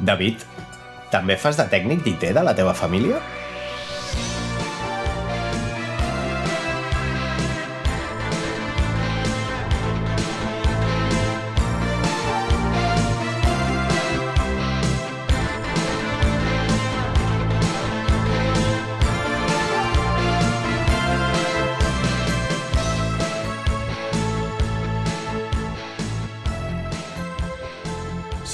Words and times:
David, 0.00 0.42
també 1.12 1.36
fas 1.38 1.58
de 1.60 1.66
tècnic 1.70 2.02
d'IT 2.04 2.32
de 2.34 2.42
la 2.42 2.54
teva 2.56 2.74
família? 2.74 3.20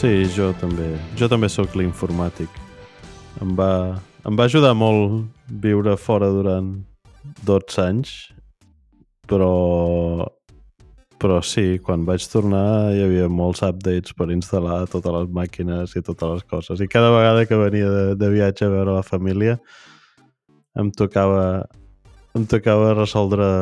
Sí, 0.01 0.25
jo 0.33 0.47
també. 0.57 0.95
Jo 1.21 1.27
també 1.29 1.51
sóc 1.53 1.75
l'informàtic. 1.77 2.49
Em 3.45 3.51
va, 3.53 3.99
em 4.25 4.39
va 4.39 4.47
ajudar 4.49 4.71
molt 4.73 5.27
viure 5.61 5.93
fora 6.01 6.31
durant 6.33 6.71
12 7.45 7.83
anys, 7.85 8.13
però 9.29 9.51
però 11.21 11.43
sí, 11.45 11.77
quan 11.85 12.07
vaig 12.09 12.25
tornar 12.33 12.95
hi 12.97 13.05
havia 13.05 13.29
molts 13.29 13.61
updates 13.67 14.17
per 14.17 14.31
instal·lar 14.33 14.87
totes 14.89 15.13
les 15.19 15.29
màquines 15.37 15.93
i 15.93 16.01
totes 16.01 16.33
les 16.33 16.49
coses. 16.49 16.81
I 16.81 16.89
cada 16.89 17.13
vegada 17.13 17.45
que 17.45 17.61
venia 17.61 17.93
de, 17.93 18.05
de 18.17 18.33
viatge 18.33 18.65
a 18.65 18.73
veure 18.73 18.97
la 18.97 19.05
família 19.05 19.59
em 20.81 20.89
tocava 20.97 21.67
em 22.33 22.49
tocava 22.49 22.97
resoldre 22.97 23.53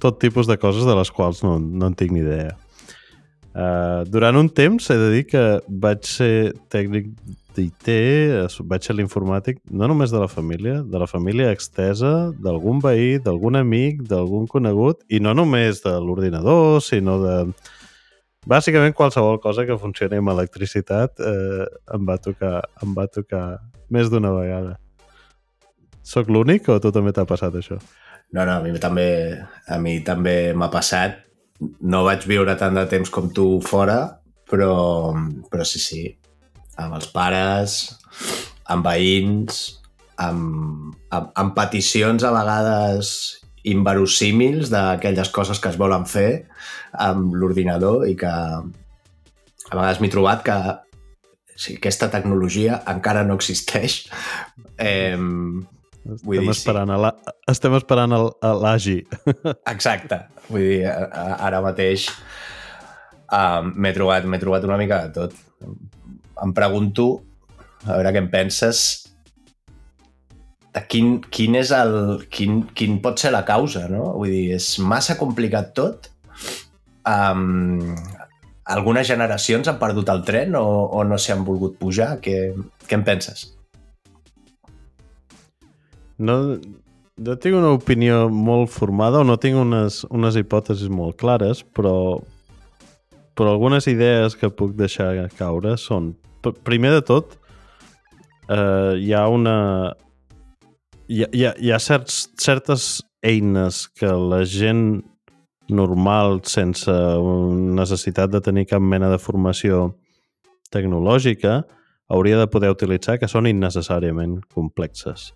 tot 0.00 0.22
tipus 0.24 0.48
de 0.48 0.56
coses 0.56 0.88
de 0.88 0.96
les 0.96 1.12
quals 1.12 1.44
no, 1.44 1.58
no 1.60 1.92
en 1.92 2.00
tinc 2.00 2.16
ni 2.16 2.24
idea. 2.24 2.56
Uh, 3.54 4.02
durant 4.10 4.34
un 4.34 4.48
temps 4.50 4.90
he 4.90 4.96
de 4.98 5.08
dir 5.12 5.24
que 5.30 5.42
vaig 5.68 6.02
ser 6.10 6.52
tècnic 6.74 7.12
d'IT, 7.54 7.90
vaig 8.66 8.82
ser 8.82 8.96
l'informàtic 8.98 9.60
no 9.70 9.86
només 9.86 10.10
de 10.10 10.18
la 10.18 10.26
família, 10.26 10.80
de 10.82 10.98
la 10.98 11.06
família 11.06 11.52
extesa, 11.54 12.32
d'algun 12.34 12.80
veí, 12.82 13.20
d'algun 13.22 13.54
amic, 13.60 14.02
d'algun 14.10 14.48
conegut, 14.50 15.04
i 15.06 15.20
no 15.22 15.36
només 15.38 15.84
de 15.86 15.94
l'ordinador, 16.02 16.80
sinó 16.82 17.20
de... 17.22 17.36
Bàsicament 18.50 18.92
qualsevol 18.92 19.38
cosa 19.40 19.62
que 19.64 19.78
funcioni 19.80 20.18
amb 20.20 20.34
electricitat 20.34 21.22
eh, 21.22 21.64
em, 21.94 22.02
va 22.04 22.18
tocar, 22.20 22.58
em 22.84 22.90
va 22.92 23.06
tocar 23.08 23.44
més 23.88 24.10
d'una 24.12 24.34
vegada. 24.34 24.74
Soc 26.04 26.28
l'únic 26.28 26.68
o 26.68 26.76
a 26.76 26.82
tu 26.82 26.90
també 26.92 27.14
t'ha 27.16 27.24
passat 27.24 27.54
això? 27.56 27.78
No, 28.34 28.42
no, 28.42 28.58
a 28.58 28.60
mi 28.60 28.74
també, 28.82 29.06
a 29.64 29.78
mi 29.80 29.96
també 30.04 30.52
m'ha 30.52 30.68
passat 30.74 31.22
no 31.80 32.04
vaig 32.06 32.26
viure 32.28 32.56
tant 32.60 32.76
de 32.76 32.84
temps 32.90 33.10
com 33.12 33.30
tu 33.34 33.60
fora, 33.64 33.98
però, 34.50 35.14
però 35.50 35.66
sí, 35.66 35.80
sí, 35.82 36.02
amb 36.80 36.96
els 36.98 37.08
pares, 37.14 37.78
amb 38.70 38.86
veïns, 38.86 39.64
amb, 40.20 40.94
amb, 41.10 41.32
amb 41.34 41.54
peticions 41.56 42.24
a 42.24 42.32
vegades 42.34 43.10
inverosímils 43.64 44.70
d'aquelles 44.72 45.30
coses 45.32 45.60
que 45.60 45.70
es 45.72 45.78
volen 45.80 46.04
fer 46.08 46.44
amb 47.00 47.32
l'ordinador 47.34 48.04
i 48.06 48.14
que 48.18 48.30
a 48.30 49.72
vegades 49.72 50.00
m'he 50.02 50.12
trobat 50.12 50.44
que 50.44 50.58
si 51.56 51.78
aquesta 51.78 52.10
tecnologia 52.12 52.80
encara 52.90 53.22
no 53.24 53.38
existeix. 53.38 54.04
Eh, 54.78 55.16
Vull 56.04 56.36
estem, 56.36 56.44
dir, 56.44 56.52
esperant 56.52 56.92
sí. 56.92 56.98
la, 57.00 57.10
estem 57.50 57.76
esperant 57.78 58.14
l'AGI. 58.14 58.98
Exacte. 59.74 60.20
Vull 60.50 60.66
dir, 60.66 60.82
ara 60.88 61.62
mateix 61.64 62.10
uh, 63.32 63.64
m'he 63.64 63.94
trobat, 63.96 64.28
trobat 64.42 64.68
una 64.68 64.78
mica 64.80 65.00
de 65.06 65.14
tot. 65.16 65.38
Em 66.44 66.52
pregunto, 66.56 67.08
a 67.86 67.94
veure 67.94 68.12
què 68.12 68.20
en 68.20 68.28
penses, 68.32 68.84
de 70.74 70.82
quin, 70.90 71.16
quin, 71.32 71.56
és 71.56 71.70
el, 71.72 71.96
quin, 72.34 72.64
quin 72.76 72.98
pot 73.02 73.20
ser 73.22 73.32
la 73.32 73.44
causa, 73.46 73.86
no? 73.88 74.10
Vull 74.18 74.32
dir, 74.34 74.44
és 74.58 74.74
massa 74.82 75.16
complicat 75.20 75.72
tot? 75.78 76.10
Um, 77.08 77.94
algunes 78.74 79.06
generacions 79.08 79.68
han 79.70 79.80
perdut 79.80 80.10
el 80.12 80.24
tren 80.26 80.56
o, 80.58 80.64
o 80.92 81.04
no 81.06 81.20
s'hi 81.20 81.32
han 81.36 81.44
volgut 81.46 81.78
pujar? 81.80 82.16
Què, 82.24 82.38
què 82.88 82.98
en 82.98 83.04
penses? 83.06 83.53
No, 86.18 86.36
no 87.16 87.36
tinc 87.38 87.58
una 87.58 87.72
opinió 87.74 88.28
molt 88.30 88.70
formada 88.74 89.20
o 89.22 89.26
no 89.26 89.36
tinc 89.40 89.58
unes, 89.58 90.02
unes 90.10 90.38
hipòtesis 90.38 90.90
molt 90.90 91.18
clares, 91.20 91.62
però, 91.76 92.20
però 93.34 93.54
algunes 93.54 93.88
idees 93.90 94.36
que 94.38 94.50
puc 94.50 94.74
deixar 94.78 95.28
caure 95.38 95.76
són, 95.80 96.12
primer 96.66 96.94
de 96.98 97.02
tot, 97.06 97.38
eh, 98.48 98.94
hi 99.00 99.12
ha 99.14 99.26
una... 99.28 99.58
Hi 101.04 101.20
ha, 101.20 101.26
hi 101.36 101.42
ha, 101.44 101.50
hi 101.60 101.68
ha 101.68 101.78
certs, 101.82 102.30
certes 102.40 103.02
eines 103.20 103.82
que 103.92 104.08
la 104.08 104.40
gent 104.48 105.02
normal, 105.68 106.38
sense 106.48 106.92
necessitat 107.76 108.32
de 108.32 108.40
tenir 108.44 108.64
cap 108.70 108.80
mena 108.80 109.10
de 109.12 109.18
formació 109.20 109.90
tecnològica, 110.72 111.62
hauria 112.08 112.38
de 112.40 112.48
poder 112.48 112.72
utilitzar 112.72 113.18
que 113.20 113.28
són 113.28 113.48
innecessàriament 113.48 114.38
complexes. 114.52 115.32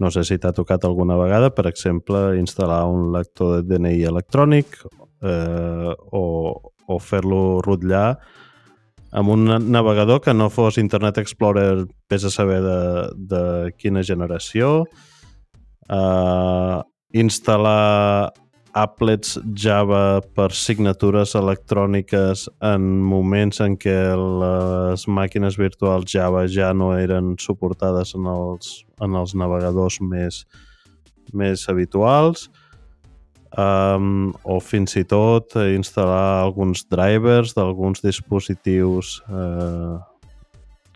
No 0.00 0.10
sé 0.12 0.24
si 0.24 0.38
t'ha 0.40 0.54
tocat 0.56 0.84
alguna 0.88 1.18
vegada, 1.20 1.50
per 1.52 1.66
exemple, 1.68 2.30
instal·lar 2.40 2.82
un 2.88 3.10
lector 3.12 3.60
de 3.60 3.76
DNI 3.76 4.04
electrònic 4.08 4.78
eh, 4.80 5.92
o, 5.92 6.24
o 6.88 6.98
fer-lo 7.04 7.60
rotllar 7.66 8.14
amb 9.10 9.32
un 9.34 9.48
navegador 9.72 10.20
que 10.22 10.34
no 10.34 10.48
fos 10.54 10.78
Internet 10.78 11.18
Explorer, 11.18 11.84
vés 12.10 12.24
a 12.24 12.30
saber 12.30 12.60
de, 12.62 12.80
de 13.32 13.42
quina 13.76 14.04
generació, 14.06 14.84
eh, 15.90 16.78
instal·lar 17.18 18.30
applets 18.76 19.38
Java 19.56 20.20
per 20.36 20.50
signatures 20.54 21.34
electròniques 21.38 22.46
en 22.64 22.86
moments 23.02 23.60
en 23.64 23.76
què 23.80 23.98
les 24.16 25.06
màquines 25.08 25.58
virtuals 25.58 26.10
Java 26.10 26.46
ja 26.48 26.72
no 26.76 26.92
eren 26.96 27.34
suportades 27.40 28.14
en 28.18 28.28
els, 28.30 28.84
en 29.02 29.16
els 29.18 29.34
navegadors 29.34 30.00
més, 30.00 30.44
més 31.32 31.66
habituals. 31.68 32.48
Um, 33.58 34.30
o 34.46 34.60
fins 34.62 34.94
i 34.94 35.02
tot 35.10 35.56
instal·lar 35.58 36.44
alguns 36.44 36.84
drivers 36.86 37.56
d'alguns 37.56 37.98
dispositius 38.04 39.16
uh, 39.26 39.98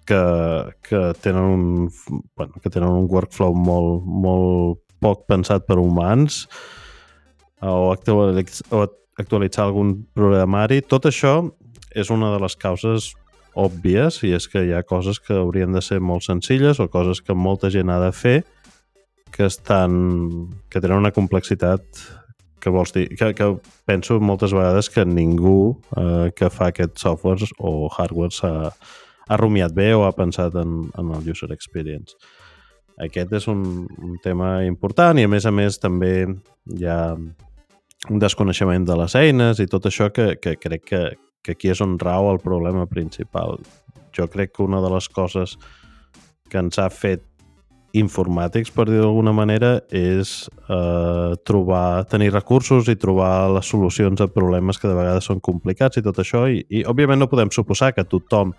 que, 0.07 0.23
que, 0.87 1.01
tenen 1.25 1.43
un, 1.43 1.65
bueno, 2.39 2.63
que 2.63 2.71
tenen 2.71 2.93
un 2.93 3.09
workflow 3.11 3.57
molt, 3.59 4.07
molt 4.07 4.79
poc 5.03 5.27
pensat 5.27 5.67
per 5.67 5.81
humans 5.83 6.45
o 7.63 7.93
actualitzar 7.95 9.69
algun 9.69 9.95
programari. 10.15 10.81
Tot 10.83 11.07
això 11.07 11.37
és 11.95 12.11
una 12.11 12.33
de 12.35 12.41
les 12.43 12.57
causes 12.59 13.13
òbvies 13.55 14.19
i 14.27 14.35
és 14.35 14.49
que 14.51 14.65
hi 14.67 14.75
ha 14.75 14.83
coses 14.83 15.21
que 15.23 15.37
haurien 15.39 15.73
de 15.73 15.83
ser 15.83 16.01
molt 16.03 16.27
senzilles 16.27 16.81
o 16.83 16.89
coses 16.91 17.23
que 17.23 17.37
molta 17.39 17.71
gent 17.71 17.93
ha 17.93 18.01
de 18.03 18.11
fer 18.13 18.43
que 19.35 19.47
estan 19.47 20.51
que 20.71 20.83
tenen 20.83 20.99
una 20.99 21.15
complexitat 21.15 21.83
que 22.65 22.73
vols 22.73 22.95
dir, 22.95 23.09
que, 23.13 23.33
que 23.37 23.49
penso 23.85 24.19
moltes 24.25 24.55
vegades 24.57 24.89
que 24.91 25.05
ningú 25.05 25.77
eh, 26.01 26.31
que 26.35 26.49
fa 26.51 26.71
aquests 26.73 27.05
softwares 27.05 27.53
o 27.59 27.91
hardwares 27.93 28.41
ha, 28.47 28.71
ha 29.29 29.39
rumiat 29.41 29.75
bé 29.77 29.93
o 29.95 30.07
ha 30.07 30.15
pensat 30.17 30.57
en, 30.57 30.89
en 30.97 31.13
el 31.13 31.29
user 31.31 31.51
experience. 31.53 32.17
Aquest 33.03 33.33
és 33.35 33.49
un, 33.51 33.65
un 34.07 34.19
tema 34.23 34.63
important 34.67 35.19
i 35.19 35.27
a 35.27 35.31
més 35.31 35.47
a 35.47 35.53
més 35.55 35.81
també 35.83 36.15
hi 36.25 36.87
ha 36.87 37.15
un 37.15 38.21
desconeixement 38.21 38.85
de 38.87 38.97
les 39.01 39.17
eines 39.19 39.61
i 39.63 39.67
tot 39.71 39.89
això 39.89 40.11
que, 40.15 40.35
que 40.39 40.55
crec 40.61 40.85
que, 40.91 41.03
que 41.43 41.57
aquí 41.57 41.73
és 41.73 41.81
on 41.83 41.99
rau 41.99 42.31
el 42.31 42.41
problema 42.43 42.87
principal. 42.87 43.59
Jo 44.15 44.29
crec 44.31 44.55
que 44.55 44.63
una 44.63 44.83
de 44.85 44.93
les 44.93 45.09
coses 45.09 45.57
que 46.51 46.61
ens 46.61 46.79
ha 46.79 46.91
fet 46.93 47.25
informàtics, 47.95 48.73
per 48.75 48.89
dir 48.89 48.99
d'alguna 48.99 49.33
manera, 49.35 49.77
és 49.95 50.49
eh, 50.67 51.35
trobar, 51.47 52.05
tenir 52.11 52.33
recursos 52.33 52.91
i 52.91 52.97
trobar 52.99 53.53
les 53.55 53.71
solucions 53.71 54.21
a 54.21 54.27
problemes 54.27 54.81
que 54.83 54.91
de 54.91 54.97
vegades 54.99 55.31
són 55.31 55.43
complicats 55.43 56.01
i 56.01 56.03
tot 56.03 56.19
això, 56.19 56.45
i, 56.51 56.65
i 56.71 56.83
òbviament 56.91 57.23
no 57.23 57.31
podem 57.31 57.55
suposar 57.55 57.93
que 57.95 58.07
tothom 58.07 58.55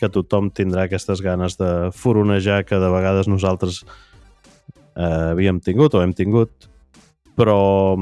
que 0.00 0.10
tothom 0.12 0.50
tindrà 0.54 0.86
aquestes 0.88 1.22
ganes 1.24 1.58
de 1.60 1.70
foronejar 1.94 2.64
que 2.68 2.78
de 2.80 2.90
vegades 2.92 3.28
nosaltres 3.30 3.82
eh, 4.96 5.30
havíem 5.32 5.60
tingut 5.64 5.94
o 5.94 6.02
hem 6.02 6.14
tingut, 6.16 6.68
però, 7.38 7.94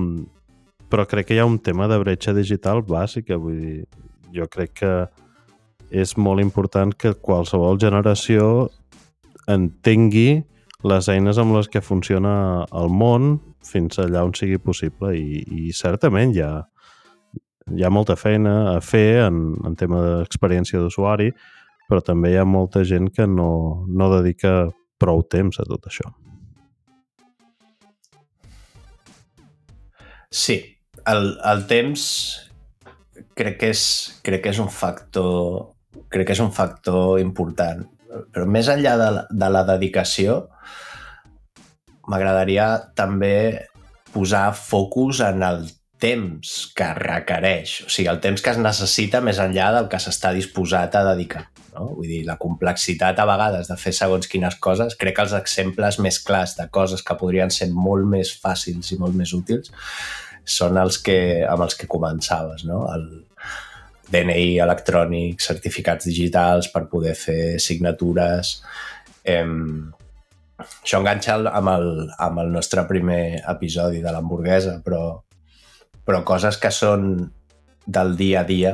però 0.93 1.07
crec 1.09 1.31
que 1.31 1.37
hi 1.37 1.43
ha 1.43 1.49
un 1.49 1.59
tema 1.59 1.89
de 1.91 1.99
bretxa 2.03 2.35
digital 2.37 2.83
bàsica, 2.87 3.41
vull 3.41 3.61
dir, 3.61 3.83
jo 4.33 4.49
crec 4.49 4.77
que 4.83 4.95
és 5.93 6.17
molt 6.17 6.41
important 6.41 6.95
que 6.97 7.13
qualsevol 7.21 7.77
generació 7.81 8.71
entengui 9.51 10.43
les 10.89 11.09
eines 11.13 11.39
amb 11.39 11.55
les 11.57 11.69
que 11.71 11.83
funciona 11.85 12.65
el 12.75 12.89
món 12.91 13.37
fins 13.67 14.01
allà 14.03 14.25
on 14.27 14.33
sigui 14.35 14.59
possible. 14.59 15.13
I, 15.15 15.43
i 15.69 15.73
certament 15.77 16.35
hi 16.35 16.43
ha, 16.43 16.53
hi 17.77 17.85
ha 17.85 17.93
molta 17.93 18.17
feina 18.19 18.75
a 18.75 18.79
fer 18.83 19.23
en, 19.27 19.45
en 19.67 19.77
tema 19.79 20.01
d'experiència 20.07 20.81
d'usuari, 20.81 21.31
però 21.93 22.01
també 22.01 22.31
hi 22.33 22.39
ha 22.41 22.49
molta 22.49 22.81
gent 22.89 23.11
que 23.13 23.27
no, 23.29 23.85
no 23.85 24.07
dedica 24.15 24.71
prou 24.97 25.21
temps 25.29 25.59
a 25.61 25.67
tot 25.69 25.91
això. 25.91 26.09
Sí, 30.33 30.57
el, 31.13 31.35
el 31.45 31.67
temps 31.69 32.05
crec 33.37 33.59
que, 33.61 33.73
és, 33.75 33.83
crec 34.25 34.47
que 34.47 34.55
és 34.55 34.61
un 34.63 34.71
factor 34.73 35.75
crec 36.09 36.31
que 36.31 36.37
és 36.37 36.41
un 36.41 36.53
factor 36.57 37.21
important 37.21 37.85
però 38.33 38.47
més 38.49 38.71
enllà 38.73 38.97
de 39.01 39.11
la, 39.19 39.27
de 39.29 39.51
la 39.53 39.63
dedicació 39.69 40.39
m'agradaria 42.09 42.71
també 42.97 43.35
posar 44.17 44.47
focus 44.57 45.21
en 45.29 45.45
el 45.45 45.67
temps 46.03 46.53
que 46.75 46.89
requereix, 46.99 47.77
o 47.87 47.91
sigui, 47.93 48.09
el 48.11 48.21
temps 48.25 48.43
que 48.43 48.51
es 48.51 48.59
necessita 48.59 49.21
més 49.23 49.39
enllà 49.43 49.69
del 49.77 49.89
que 49.93 50.01
s'està 50.03 50.33
disposat 50.35 50.97
a 50.99 51.05
dedicar. 51.13 51.45
No? 51.77 51.93
Vull 51.95 52.11
dir, 52.11 52.21
la 52.27 52.37
complexitat 52.43 53.21
a 53.23 53.27
vegades 53.29 53.71
de 53.71 53.79
fer 53.81 53.95
segons 53.97 54.29
quines 54.31 54.59
coses, 54.63 54.97
crec 54.99 55.17
que 55.17 55.27
els 55.27 55.37
exemples 55.39 56.01
més 56.03 56.19
clars 56.27 56.57
de 56.59 56.67
coses 56.75 57.05
que 57.07 57.19
podrien 57.21 57.55
ser 57.55 57.71
molt 57.73 58.09
més 58.11 58.35
fàcils 58.43 58.93
i 58.93 58.99
molt 59.01 59.17
més 59.19 59.33
útils 59.39 59.71
són 60.45 60.79
els 60.83 60.99
que, 60.99 61.19
amb 61.47 61.63
els 61.69 61.79
que 61.79 61.87
començaves, 61.91 62.67
no? 62.67 62.83
El 62.91 63.07
DNI 64.13 64.59
electrònic, 64.61 65.41
certificats 65.41 66.11
digitals 66.11 66.71
per 66.75 66.89
poder 66.93 67.17
fer 67.19 67.43
signatures... 67.63 68.57
Eh, 69.23 69.47
això 70.63 70.99
enganxa 71.01 71.37
amb 71.51 71.71
el, 71.73 71.87
amb 72.23 72.41
el 72.43 72.51
nostre 72.55 72.83
primer 72.87 73.43
episodi 73.51 74.03
de 74.03 74.11
l'hamburguesa, 74.15 74.77
però 74.85 75.01
però 76.07 76.23
coses 76.27 76.59
que 76.59 76.71
són 76.75 77.13
del 77.87 78.17
dia 78.17 78.43
a 78.43 78.49
dia, 78.49 78.73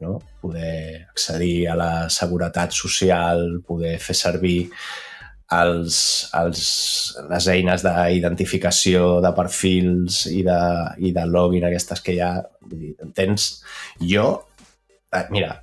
no? 0.00 0.18
poder 0.40 1.06
accedir 1.08 1.68
a 1.70 1.76
la 1.78 1.92
seguretat 2.12 2.74
social, 2.76 3.62
poder 3.66 3.96
fer 4.02 4.16
servir 4.18 4.58
els, 5.54 5.98
els, 6.34 6.64
les 7.30 7.46
eines 7.52 7.84
d'identificació 7.84 9.20
de 9.24 9.30
perfils 9.36 10.24
i 10.32 10.42
de, 10.46 10.58
i 11.04 11.12
de 11.16 11.26
login 11.28 11.68
aquestes 11.68 12.02
que 12.04 12.16
hi 12.16 12.20
ha. 12.24 12.34
Tens... 13.16 13.48
Jo, 14.00 14.26
eh, 15.14 15.24
mira, 15.30 15.54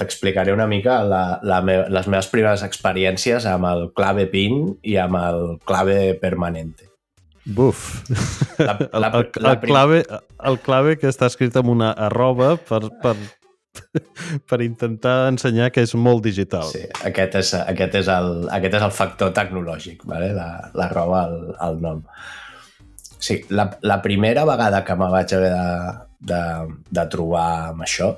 t'explicaré 0.00 0.52
una 0.52 0.68
mica 0.70 1.00
la, 1.06 1.22
la 1.42 1.62
me, 1.62 1.80
les 1.92 2.10
meves 2.10 2.30
primeres 2.32 2.64
experiències 2.66 3.46
amb 3.48 3.70
el 3.70 3.88
clave 3.96 4.28
PIN 4.32 4.64
i 4.82 4.98
amb 5.00 5.20
el 5.22 5.42
clave 5.68 6.14
permanente. 6.20 6.88
Buf. 7.48 8.04
La, 8.58 8.76
la, 8.92 9.08
el, 9.08 9.30
el, 9.34 9.46
el, 9.46 9.60
clave, 9.60 10.04
el 10.44 10.58
clave 10.60 10.96
que 11.00 11.08
està 11.08 11.30
escrit 11.32 11.56
amb 11.56 11.72
una 11.72 11.94
arroba 11.96 12.56
per, 12.60 12.82
per, 13.02 13.14
per 14.50 14.60
intentar 14.64 15.16
ensenyar 15.32 15.70
que 15.72 15.84
és 15.86 15.94
molt 15.96 16.26
digital. 16.26 16.68
Sí, 16.68 16.84
aquest 17.08 17.38
és, 17.40 17.54
aquest 17.62 17.96
és, 18.02 18.12
el, 18.12 18.44
aquest 18.52 18.78
és 18.80 18.86
el 18.90 18.94
factor 18.94 19.32
tecnològic, 19.36 20.04
vale? 20.08 20.34
la, 20.36 20.50
la 20.76 20.90
roba 20.92 21.24
al, 21.24 21.40
al 21.68 21.80
nom. 21.84 22.04
Sí, 23.18 23.40
la, 23.50 23.70
la 23.82 23.98
primera 24.04 24.44
vegada 24.46 24.84
que 24.84 24.94
me 24.94 25.08
vaig 25.10 25.32
haver 25.34 25.50
de, 25.56 25.68
de, 26.32 26.42
de 27.00 27.10
trobar 27.10 27.48
amb 27.72 27.86
això 27.88 28.12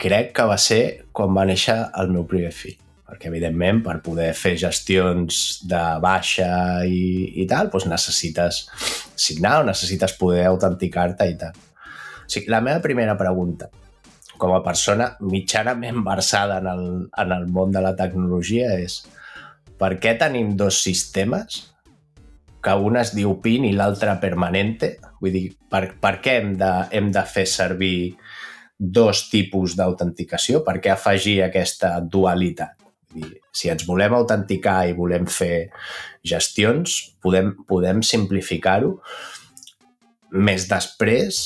crec 0.00 0.34
que 0.36 0.44
va 0.48 0.56
ser 0.60 0.82
quan 1.12 1.32
va 1.36 1.46
néixer 1.48 1.76
el 2.00 2.12
meu 2.12 2.24
primer 2.28 2.52
fill 2.56 2.78
perquè 3.10 3.28
evidentment 3.28 3.82
per 3.82 3.98
poder 4.04 4.30
fer 4.38 4.54
gestions 4.60 5.60
de 5.68 5.82
baixa 6.02 6.50
i, 6.86 7.42
i 7.42 7.46
tal, 7.50 7.72
doncs 7.72 7.88
necessites 7.90 8.62
signar 9.18 9.58
o 9.60 9.66
necessites 9.66 10.14
poder 10.20 10.46
autenticar-te 10.52 11.26
i 11.26 11.36
tal. 11.40 11.58
O 11.58 12.30
sigui, 12.30 12.52
la 12.52 12.62
meva 12.62 12.78
primera 12.84 13.16
pregunta, 13.18 13.66
com 14.40 14.54
a 14.54 14.62
persona 14.64 15.10
mitjanament 15.20 16.04
versada 16.06 16.60
en 16.62 16.68
el, 16.70 16.86
en 17.18 17.34
el 17.34 17.48
món 17.50 17.74
de 17.74 17.82
la 17.84 17.96
tecnologia 17.98 18.70
és 18.78 19.02
per 19.80 19.96
què 20.00 20.14
tenim 20.20 20.54
dos 20.60 20.80
sistemes 20.84 21.66
que 22.64 22.74
un 22.76 22.98
es 23.00 23.14
diu 23.16 23.38
PIN 23.42 23.66
i 23.68 23.76
l'altre 23.76 24.14
permanente? 24.22 24.94
Vull 25.20 25.34
dir, 25.34 25.46
per, 25.72 25.86
per 26.00 26.18
què 26.24 26.36
hem 26.40 26.54
de, 26.60 26.72
hem 26.96 27.08
de 27.12 27.24
fer 27.28 27.46
servir 27.48 27.94
dos 28.80 29.26
tipus 29.32 29.76
d'autenticació? 29.76 30.64
Per 30.64 30.78
què 30.80 30.92
afegir 30.92 31.40
aquesta 31.44 31.98
dualitat? 32.00 32.79
Si 33.52 33.70
ens 33.72 33.86
volem 33.88 34.14
autenticar 34.14 34.84
i 34.88 34.96
volem 34.96 35.26
fer 35.26 35.70
gestions, 36.26 37.16
podem, 37.22 37.52
podem 37.68 38.04
simplificar-ho 38.06 38.96
més 40.30 40.68
després 40.70 41.40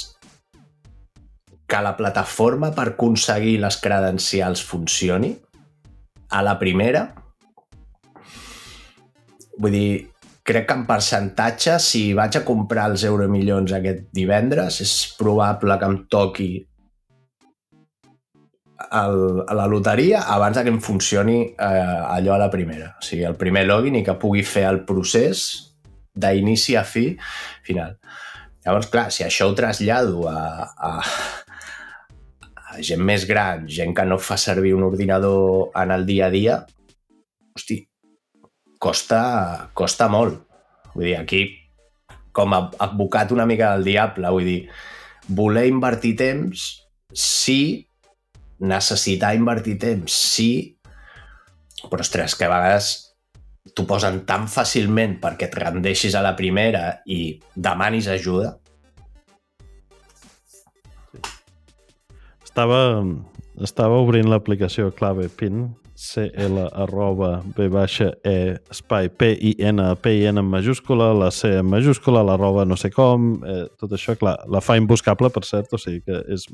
que 1.65 1.81
la 1.81 1.95
plataforma 1.97 2.71
per 2.77 2.91
aconseguir 2.93 3.57
les 3.63 3.79
credencials 3.81 4.63
funcioni. 4.63 5.33
A 6.35 6.43
la 6.45 6.59
primera 6.61 7.07
vull 9.59 9.75
dir, 9.75 9.91
crec 10.45 10.69
que 10.69 10.77
en 10.77 10.85
percentatge, 10.89 11.79
si 11.81 12.05
vaig 12.17 12.39
a 12.39 12.45
comprar 12.47 12.89
els 12.93 13.05
euromilions 13.09 13.75
aquest 13.77 14.09
divendres, 14.17 14.81
és 14.85 14.95
probable 15.19 15.79
que 15.81 15.91
em 15.91 15.99
toqui 16.11 16.51
el, 19.01 19.43
a 19.49 19.55
la 19.57 19.67
loteria 19.71 20.25
abans 20.35 20.61
que 20.61 20.73
em 20.73 20.81
funcioni 20.83 21.39
eh, 21.51 21.55
allò 21.59 22.35
a 22.35 22.43
la 22.45 22.51
primera. 22.51 22.95
O 22.99 23.05
sigui, 23.05 23.25
el 23.29 23.39
primer 23.41 23.65
login 23.67 23.99
i 23.99 24.05
que 24.07 24.17
pugui 24.21 24.45
fer 24.47 24.67
el 24.69 24.85
procés 24.89 25.45
d'inici 26.15 26.77
a 26.79 26.85
fi 26.87 27.09
final. 27.67 27.97
Llavors, 28.65 28.89
clar, 28.93 29.11
si 29.13 29.25
això 29.27 29.51
ho 29.51 29.57
trasllado 29.57 30.29
a, 30.31 30.39
a, 30.65 30.93
a 32.55 32.79
gent 32.81 33.03
més 33.05 33.27
gran, 33.29 33.67
gent 33.69 33.93
que 33.97 34.07
no 34.09 34.17
fa 34.19 34.39
servir 34.41 34.73
un 34.77 34.87
ordinador 34.87 35.75
en 35.83 35.93
el 35.93 36.07
dia 36.09 36.31
a 36.31 36.33
dia, 36.33 36.61
hosti, 37.55 37.83
costa, 38.81 39.71
costa 39.77 40.09
molt. 40.09 40.41
Vull 40.95 41.11
dir, 41.11 41.19
aquí, 41.19 41.45
com 42.35 42.55
a 42.57 42.63
advocat 42.87 43.35
una 43.35 43.47
mica 43.47 43.75
del 43.75 43.85
diable, 43.91 44.33
vull 44.33 44.49
dir, 44.49 44.61
voler 45.29 45.67
invertir 45.69 46.15
temps 46.19 46.65
sí 47.15 47.87
necessitar 48.61 49.35
invertir 49.37 49.79
temps, 49.83 50.13
sí, 50.35 50.77
però 51.91 52.05
ostres, 52.05 52.37
que 52.39 52.47
a 52.47 52.53
vegades 52.53 52.93
t'ho 53.75 53.87
posen 53.89 54.23
tan 54.29 54.47
fàcilment 54.51 55.17
perquè 55.23 55.49
et 55.49 55.57
rendeixis 55.57 56.15
a 56.15 56.23
la 56.25 56.35
primera 56.37 57.01
i 57.09 57.39
demanis 57.57 58.11
ajuda. 58.13 58.55
Estava, 62.45 62.81
estava 63.65 63.99
obrint 63.99 64.29
l'aplicació 64.31 64.93
clave 64.95 65.27
PIN 65.33 65.65
cl 65.95 66.59
arroba 66.73 67.43
b 67.57 67.69
baixa 67.71 68.11
e 68.27 68.57
espai 68.71 69.09
p 69.09 69.31
i 69.39 69.55
n 69.63 69.79
p 70.03 70.17
i 70.19 70.25
n 70.27 70.41
en 70.43 70.47
majúscula, 70.47 71.13
la 71.15 71.31
c 71.31 71.61
en 71.61 71.67
majúscula, 71.71 72.25
l'arroba 72.27 72.65
no 72.67 72.77
sé 72.77 72.91
com, 72.91 73.39
eh, 73.47 73.67
tot 73.79 73.95
això, 73.95 74.17
clar, 74.19 74.37
la 74.51 74.61
fa 74.61 74.77
imbuscable, 74.77 75.31
per 75.31 75.45
cert, 75.47 75.73
o 75.73 75.79
sigui 75.79 76.03
que 76.03 76.19
és, 76.35 76.49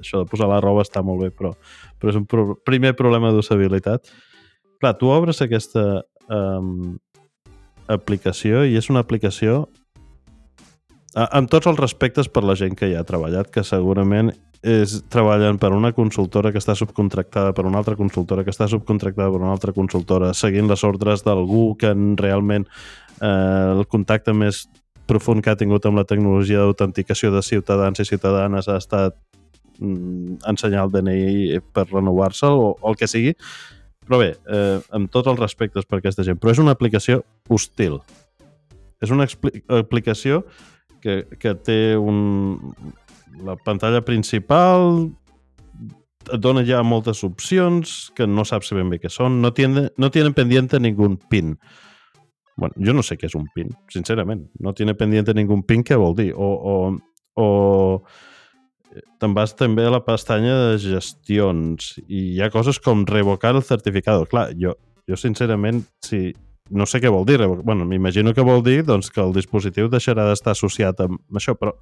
això 0.00 0.24
de 0.24 0.30
posar 0.30 0.48
l'arroba 0.48 0.82
està 0.86 1.04
molt 1.04 1.20
bé, 1.26 1.30
però, 1.30 1.52
però 2.00 2.10
és 2.10 2.16
un 2.16 2.24
pro 2.24 2.56
primer 2.64 2.94
problema 2.96 3.32
d'usabilitat. 3.32 4.08
Clar, 4.80 4.96
tu 4.96 5.12
obres 5.12 5.42
aquesta 5.44 6.02
um, 6.32 6.96
aplicació 7.86 8.64
i 8.64 8.78
és 8.80 8.88
una 8.88 9.04
aplicació 9.04 9.66
amb 11.14 11.50
tots 11.50 11.66
els 11.66 11.78
respectes 11.78 12.28
per 12.30 12.44
la 12.46 12.54
gent 12.54 12.76
que 12.78 12.88
hi 12.88 12.94
ha 12.94 13.04
treballat, 13.04 13.50
que 13.50 13.66
segurament 13.66 14.30
és, 14.62 14.98
treballen 15.08 15.58
per 15.60 15.72
una 15.72 15.92
consultora 15.96 16.52
que 16.52 16.60
està 16.60 16.74
subcontractada 16.76 17.54
per 17.56 17.64
una 17.64 17.80
altra 17.80 17.96
consultora 17.96 18.44
que 18.44 18.52
està 18.52 18.68
subcontractada 18.68 19.30
per 19.32 19.40
una 19.40 19.54
altra 19.54 19.72
consultora 19.72 20.34
seguint 20.36 20.68
les 20.68 20.84
ordres 20.84 21.24
d'algú 21.24 21.74
que 21.80 21.94
realment 22.20 22.66
eh, 23.20 23.72
el 23.78 23.86
contacte 23.88 24.34
més 24.36 24.66
profund 25.10 25.42
que 25.42 25.50
ha 25.50 25.58
tingut 25.58 25.86
amb 25.88 25.98
la 25.98 26.06
tecnologia 26.06 26.62
d'autenticació 26.62 27.32
de 27.34 27.42
ciutadans 27.42 28.00
i 28.00 28.06
ciutadanes 28.06 28.68
ha 28.68 28.78
estat 28.78 29.16
mm, 29.80 30.40
ensenyar 30.52 30.86
el 30.86 30.94
DNI 30.94 31.60
per 31.74 31.88
renovar-se 31.90 32.46
o, 32.46 32.72
o 32.76 32.92
el 32.92 32.98
que 33.00 33.08
sigui. 33.10 33.34
Però 34.06 34.20
bé, 34.20 34.32
eh, 34.50 34.78
amb 34.94 35.10
tots 35.10 35.30
els 35.30 35.40
respectes 35.40 35.86
per 35.88 35.98
aquesta 35.98 36.26
gent 36.26 36.38
però 36.38 36.54
és 36.54 36.62
una 36.62 36.76
aplicació 36.76 37.24
hostil. 37.48 37.98
És 39.00 39.10
una 39.10 39.26
aplicació 39.80 40.44
que, 41.00 41.24
que 41.40 41.56
té 41.56 41.80
un, 41.96 42.60
la 43.44 43.56
pantalla 43.56 44.02
principal 44.04 45.08
et 46.30 46.40
dona 46.42 46.62
ja 46.66 46.82
moltes 46.84 47.22
opcions 47.24 48.10
que 48.16 48.26
no 48.28 48.44
saps 48.44 48.74
ben 48.76 48.90
bé 48.92 49.00
què 49.02 49.10
són. 49.12 49.40
No 49.42 49.52
tiene, 49.56 49.88
no 49.96 50.10
tiene 50.10 50.32
pendiente 50.36 50.80
ningún 50.80 51.16
pin. 51.30 51.56
Bueno, 52.60 52.74
jo 52.76 52.92
no 52.92 53.02
sé 53.02 53.16
què 53.16 53.30
és 53.30 53.36
un 53.38 53.46
pin, 53.54 53.70
sincerament. 53.92 54.44
No 54.60 54.74
tiene 54.76 54.94
pendiente 54.94 55.34
ningún 55.34 55.62
pin, 55.64 55.84
què 55.86 55.96
vol 55.96 56.14
dir? 56.18 56.34
O, 56.36 56.50
o, 56.50 56.74
o 57.40 59.06
te'n 59.22 59.34
vas 59.36 59.54
també 59.56 59.86
a 59.86 59.94
la 59.94 60.02
pestanya 60.04 60.56
de 60.66 60.76
gestions 60.82 61.94
i 62.06 62.34
hi 62.34 62.42
ha 62.42 62.50
coses 62.52 62.80
com 62.82 63.06
revocar 63.08 63.54
el 63.56 63.64
certificado. 63.64 64.28
Clar, 64.28 64.50
jo, 64.60 64.76
jo 65.08 65.16
sincerament, 65.16 65.86
si 66.04 66.28
no 66.70 66.86
sé 66.86 67.00
què 67.02 67.10
vol 67.10 67.24
dir. 67.26 67.40
Bueno, 67.64 67.86
m'imagino 67.88 68.34
que 68.34 68.44
vol 68.46 68.62
dir 68.66 68.82
doncs, 68.86 69.10
que 69.10 69.22
el 69.24 69.32
dispositiu 69.34 69.88
deixarà 69.90 70.28
d'estar 70.28 70.54
associat 70.54 71.00
amb 71.06 71.40
això, 71.40 71.56
però 71.58 71.74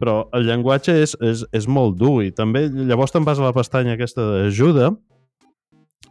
però 0.00 0.24
el 0.36 0.46
llenguatge 0.48 0.96
és, 1.02 1.14
és, 1.20 1.44
és 1.52 1.68
molt 1.68 1.98
dur 2.00 2.22
i 2.24 2.32
també 2.32 2.66
llavors 2.72 3.12
te'n 3.12 3.26
vas 3.26 3.40
a 3.40 3.46
la 3.46 3.54
pestanya 3.56 3.96
aquesta 3.98 4.24
d'ajuda 4.24 4.94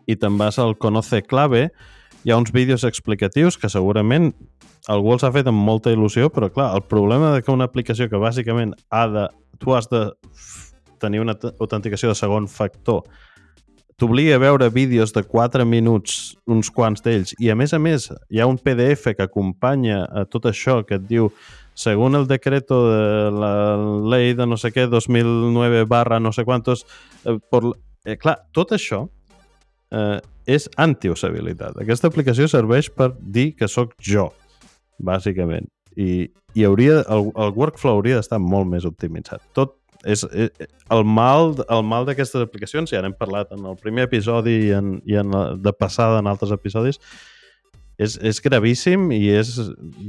i 0.09 0.17
te'n 0.17 0.37
vas 0.39 0.57
al 0.61 0.75
Conoce 0.77 1.23
Clave, 1.25 1.69
hi 2.23 2.31
ha 2.31 2.37
uns 2.37 2.53
vídeos 2.53 2.85
explicatius 2.85 3.57
que 3.57 3.69
segurament 3.69 4.31
algú 4.89 5.13
els 5.13 5.25
ha 5.25 5.33
fet 5.33 5.49
amb 5.49 5.61
molta 5.65 5.93
il·lusió, 5.93 6.31
però 6.33 6.49
clar, 6.53 6.71
el 6.77 6.85
problema 6.89 7.33
de 7.35 7.43
que 7.43 7.53
una 7.53 7.67
aplicació 7.69 8.09
que 8.09 8.21
bàsicament 8.21 8.73
ha 8.89 9.05
de... 9.11 9.25
Tu 9.59 9.73
has 9.75 9.89
de 9.91 10.07
tenir 11.03 11.19
una 11.19 11.35
autenticació 11.59 12.09
de 12.09 12.17
segon 12.17 12.47
factor 12.47 13.03
t'obliga 13.99 14.37
a 14.37 14.39
veure 14.39 14.69
vídeos 14.71 15.11
de 15.11 15.23
4 15.27 15.65
minuts, 15.67 16.37
uns 16.47 16.71
quants 16.71 17.03
d'ells, 17.03 17.35
i 17.43 17.51
a 17.51 17.55
més 17.59 17.73
a 17.75 17.79
més 17.83 18.07
hi 18.31 18.39
ha 18.39 18.47
un 18.47 18.57
PDF 18.57 19.11
que 19.17 19.25
acompanya 19.25 20.05
a 20.07 20.23
tot 20.23 20.47
això 20.47 20.79
que 20.87 20.95
et 20.95 21.07
diu 21.09 21.27
según 21.79 22.15
el 22.15 22.27
decreto 22.27 22.91
de 22.91 23.31
la 23.31 23.77
ley 24.03 24.33
de 24.33 24.45
no 24.45 24.57
sé 24.59 24.73
què, 24.75 24.83
2009 24.91 25.85
barra 25.87 26.19
no 26.19 26.33
sé 26.35 26.43
quantos, 26.43 26.85
eh, 27.23 27.37
por... 27.49 27.77
eh, 28.03 28.17
clar, 28.19 28.35
tot 28.51 28.73
això 28.75 29.05
eh, 29.95 30.19
és 30.43 30.67
antiusabilitat. 30.75 31.79
Aquesta 31.79 32.11
aplicació 32.11 32.49
serveix 32.51 32.89
per 32.91 33.13
dir 33.15 33.53
que 33.55 33.71
sóc 33.71 33.95
jo, 34.03 34.27
bàsicament. 34.99 35.71
I, 35.95 36.27
i 36.51 36.67
hauria, 36.67 36.99
el, 37.07 37.31
el 37.31 37.55
workflow 37.55 38.01
hauria 38.01 38.19
d'estar 38.19 38.41
molt 38.43 38.67
més 38.67 38.83
optimitzat. 38.83 39.39
Tot 39.55 39.77
és, 40.03 40.25
és 40.35 40.51
eh, 40.51 40.67
el 40.91 41.07
mal, 41.07 41.53
el 41.63 41.87
mal 41.87 42.11
d'aquestes 42.11 42.43
aplicacions, 42.43 42.91
ja 42.91 42.99
n'hem 43.05 43.15
parlat 43.15 43.55
en 43.55 43.63
el 43.71 43.79
primer 43.79 44.09
episodi 44.11 44.65
i, 44.67 44.71
en, 44.75 44.97
i 45.07 45.15
en, 45.23 45.31
de 45.63 45.75
passada 45.79 46.19
en 46.19 46.27
altres 46.27 46.51
episodis, 46.51 46.99
és, 47.99 48.17
és 48.23 48.41
gravíssim 48.43 49.09
i 49.15 49.25
és, 49.35 49.55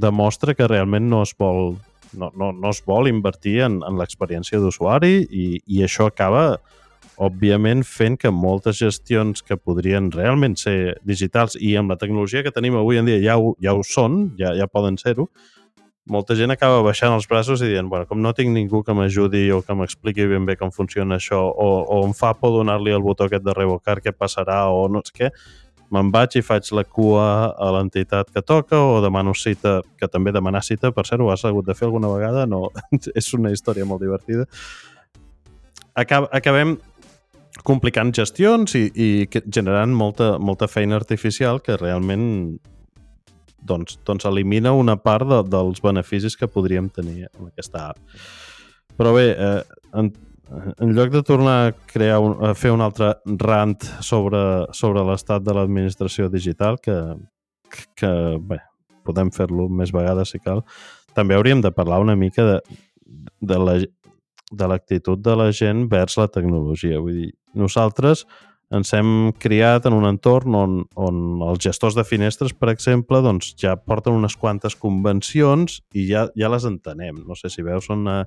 demostra 0.03 0.55
que 0.55 0.69
realment 0.71 1.09
no 1.11 1.25
es 1.27 1.35
vol, 1.39 1.75
no, 2.15 2.31
no, 2.39 2.53
no 2.55 2.71
es 2.71 2.83
vol 2.87 3.11
invertir 3.11 3.61
en, 3.67 3.81
en 3.87 3.99
l'experiència 4.01 4.63
d'usuari 4.63 5.25
i, 5.27 5.47
i 5.67 5.83
això 5.87 6.09
acaba 6.11 6.61
òbviament 7.21 7.83
fent 7.85 8.17
que 8.17 8.33
moltes 8.33 8.79
gestions 8.81 9.43
que 9.45 9.59
podrien 9.59 10.09
realment 10.15 10.57
ser 10.57 10.97
digitals 11.05 11.59
i 11.61 11.75
amb 11.77 11.93
la 11.93 11.99
tecnologia 12.01 12.45
que 12.47 12.55
tenim 12.55 12.79
avui 12.81 13.01
en 13.01 13.11
dia 13.11 13.21
ja 13.21 13.37
ho, 13.37 13.55
ja 13.61 13.75
ho 13.77 13.83
són, 13.85 14.31
ja, 14.41 14.55
ja 14.57 14.71
poden 14.71 14.97
ser-ho, 15.01 15.29
molta 16.11 16.35
gent 16.35 16.51
acaba 16.55 16.81
baixant 16.83 17.13
els 17.15 17.29
braços 17.29 17.61
i 17.63 17.69
dient, 17.71 17.91
bueno, 17.91 18.07
com 18.09 18.23
no 18.23 18.33
tinc 18.35 18.55
ningú 18.55 18.81
que 18.87 18.95
m'ajudi 18.97 19.45
o 19.53 19.61
que 19.63 19.77
m'expliqui 19.77 20.27
ben 20.31 20.49
bé 20.49 20.57
com 20.59 20.73
funciona 20.75 21.21
això, 21.21 21.43
o, 21.51 21.69
o 21.85 22.01
em 22.07 22.15
fa 22.17 22.33
por 22.39 22.55
donar-li 22.57 22.95
el 22.97 23.05
botó 23.05 23.29
aquest 23.29 23.45
de 23.45 23.55
revocar, 23.57 24.01
què 24.01 24.15
passarà, 24.17 24.65
o 24.73 24.89
no 24.89 25.05
sé 25.07 25.17
què, 25.19 25.31
me'n 25.95 26.11
vaig 26.15 26.39
i 26.39 26.43
faig 26.45 26.69
la 26.77 26.85
cua 26.85 27.25
a 27.53 27.71
l'entitat 27.77 28.31
que 28.35 28.43
toca 28.47 28.79
o 28.79 29.01
demano 29.05 29.35
cita, 29.35 29.81
que 29.99 30.09
també 30.09 30.33
demanar 30.33 30.63
cita, 30.67 30.93
per 30.95 31.07
cert, 31.09 31.23
ho 31.23 31.31
has 31.33 31.45
hagut 31.45 31.67
de 31.67 31.75
fer 31.75 31.89
alguna 31.89 32.13
vegada? 32.13 32.47
No, 32.47 32.69
és 33.21 33.33
una 33.35 33.53
història 33.55 33.87
molt 33.89 34.03
divertida. 34.05 34.47
Acab 35.99 36.29
acabem 36.33 36.79
complicant 37.67 38.13
gestions 38.15 38.77
i, 38.79 38.87
i 38.95 39.09
generant 39.53 39.93
molta, 39.97 40.37
molta 40.39 40.69
feina 40.71 40.97
artificial 40.97 41.61
que 41.61 41.77
realment 41.77 42.61
doncs, 43.67 43.99
doncs 44.07 44.25
elimina 44.29 44.73
una 44.73 44.97
part 44.97 45.29
de, 45.29 45.43
dels 45.51 45.83
beneficis 45.85 46.39
que 46.39 46.49
podríem 46.49 46.89
tenir 46.89 47.29
amb 47.35 47.51
aquesta 47.51 47.91
app. 47.91 48.21
Però 48.97 49.13
bé, 49.17 49.27
eh, 49.33 49.81
en, 49.97 50.13
en 50.51 50.95
lloc 50.97 51.13
de 51.15 51.23
tornar 51.27 51.57
a, 51.69 51.75
crear 51.93 52.19
un, 52.23 52.35
a 52.45 52.55
fer 52.59 52.73
un 52.75 52.83
altre 52.85 53.15
rant 53.41 53.79
sobre, 54.05 54.43
sobre 54.77 55.05
l'estat 55.07 55.45
de 55.47 55.55
l'administració 55.57 56.29
digital, 56.33 56.81
que, 56.83 56.97
que 57.99 58.13
bé, 58.41 58.61
podem 59.07 59.33
fer-lo 59.35 59.69
més 59.71 59.95
vegades 59.95 60.35
si 60.35 60.43
cal, 60.43 60.65
també 61.15 61.37
hauríem 61.37 61.63
de 61.63 61.73
parlar 61.75 62.03
una 62.03 62.19
mica 62.19 62.47
de, 62.47 62.61
de 63.41 63.59
la 63.59 63.81
de 64.51 64.67
l'actitud 64.67 65.19
de 65.23 65.35
la 65.39 65.51
gent 65.55 65.87
vers 65.91 66.17
la 66.19 66.29
tecnologia. 66.29 67.01
Vull 67.01 67.19
dir, 67.23 67.29
nosaltres 67.55 68.25
ens 68.75 68.93
hem 68.95 69.33
criat 69.43 69.87
en 69.89 69.97
un 69.97 70.07
entorn 70.07 70.55
on, 70.55 70.77
on 70.95 71.21
els 71.49 71.63
gestors 71.63 71.97
de 71.99 72.05
finestres, 72.07 72.55
per 72.55 72.71
exemple, 72.71 73.19
doncs 73.23 73.55
ja 73.59 73.75
porten 73.79 74.15
unes 74.15 74.37
quantes 74.39 74.77
convencions 74.79 75.81
i 75.95 76.07
ja, 76.11 76.29
ja 76.39 76.51
les 76.53 76.67
entenem. 76.69 77.25
No 77.27 77.39
sé 77.39 77.51
si 77.51 77.67
veus 77.67 77.91
una, 77.91 78.25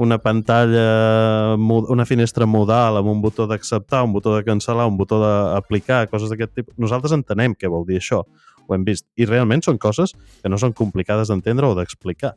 una 0.00 0.16
pantalla, 0.18 1.56
una 1.56 2.06
finestra 2.08 2.46
modal 2.48 2.96
amb 3.00 3.10
un 3.12 3.18
botó 3.20 3.44
d'acceptar, 3.50 4.00
un 4.06 4.14
botó 4.14 4.32
de 4.36 4.44
cancel·lar, 4.46 4.86
un 4.88 4.96
botó 4.96 5.18
d'aplicar, 5.20 6.06
coses 6.08 6.32
d'aquest 6.32 6.54
tipus. 6.56 6.78
Nosaltres 6.80 7.12
entenem 7.16 7.52
què 7.52 7.68
vol 7.68 7.84
dir 7.88 7.98
això, 8.00 8.22
ho 8.24 8.76
hem 8.76 8.86
vist. 8.86 9.04
I 9.20 9.28
realment 9.28 9.64
són 9.66 9.80
coses 9.82 10.14
que 10.40 10.48
no 10.48 10.56
són 10.60 10.72
complicades 10.76 11.28
d'entendre 11.28 11.68
o 11.68 11.76
d'explicar 11.76 12.32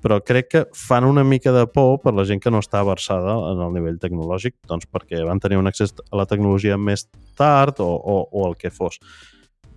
però 0.00 0.16
crec 0.24 0.46
que 0.48 0.62
fan 0.72 1.04
una 1.04 1.24
mica 1.24 1.52
de 1.52 1.66
por 1.68 1.98
per 2.00 2.14
la 2.16 2.24
gent 2.24 2.40
que 2.40 2.50
no 2.52 2.62
està 2.64 2.80
versada 2.88 3.34
en 3.50 3.60
el 3.60 3.74
nivell 3.74 3.98
tecnològic, 4.00 4.56
doncs 4.68 4.88
perquè 4.88 5.20
van 5.28 5.40
tenir 5.40 5.58
un 5.60 5.68
accés 5.68 5.92
a 5.92 6.16
la 6.16 6.24
tecnologia 6.24 6.78
més 6.80 7.04
tard 7.36 7.82
o, 7.84 7.88
o, 7.88 8.22
o 8.32 8.46
el 8.48 8.56
que 8.56 8.72
fos. 8.72 8.96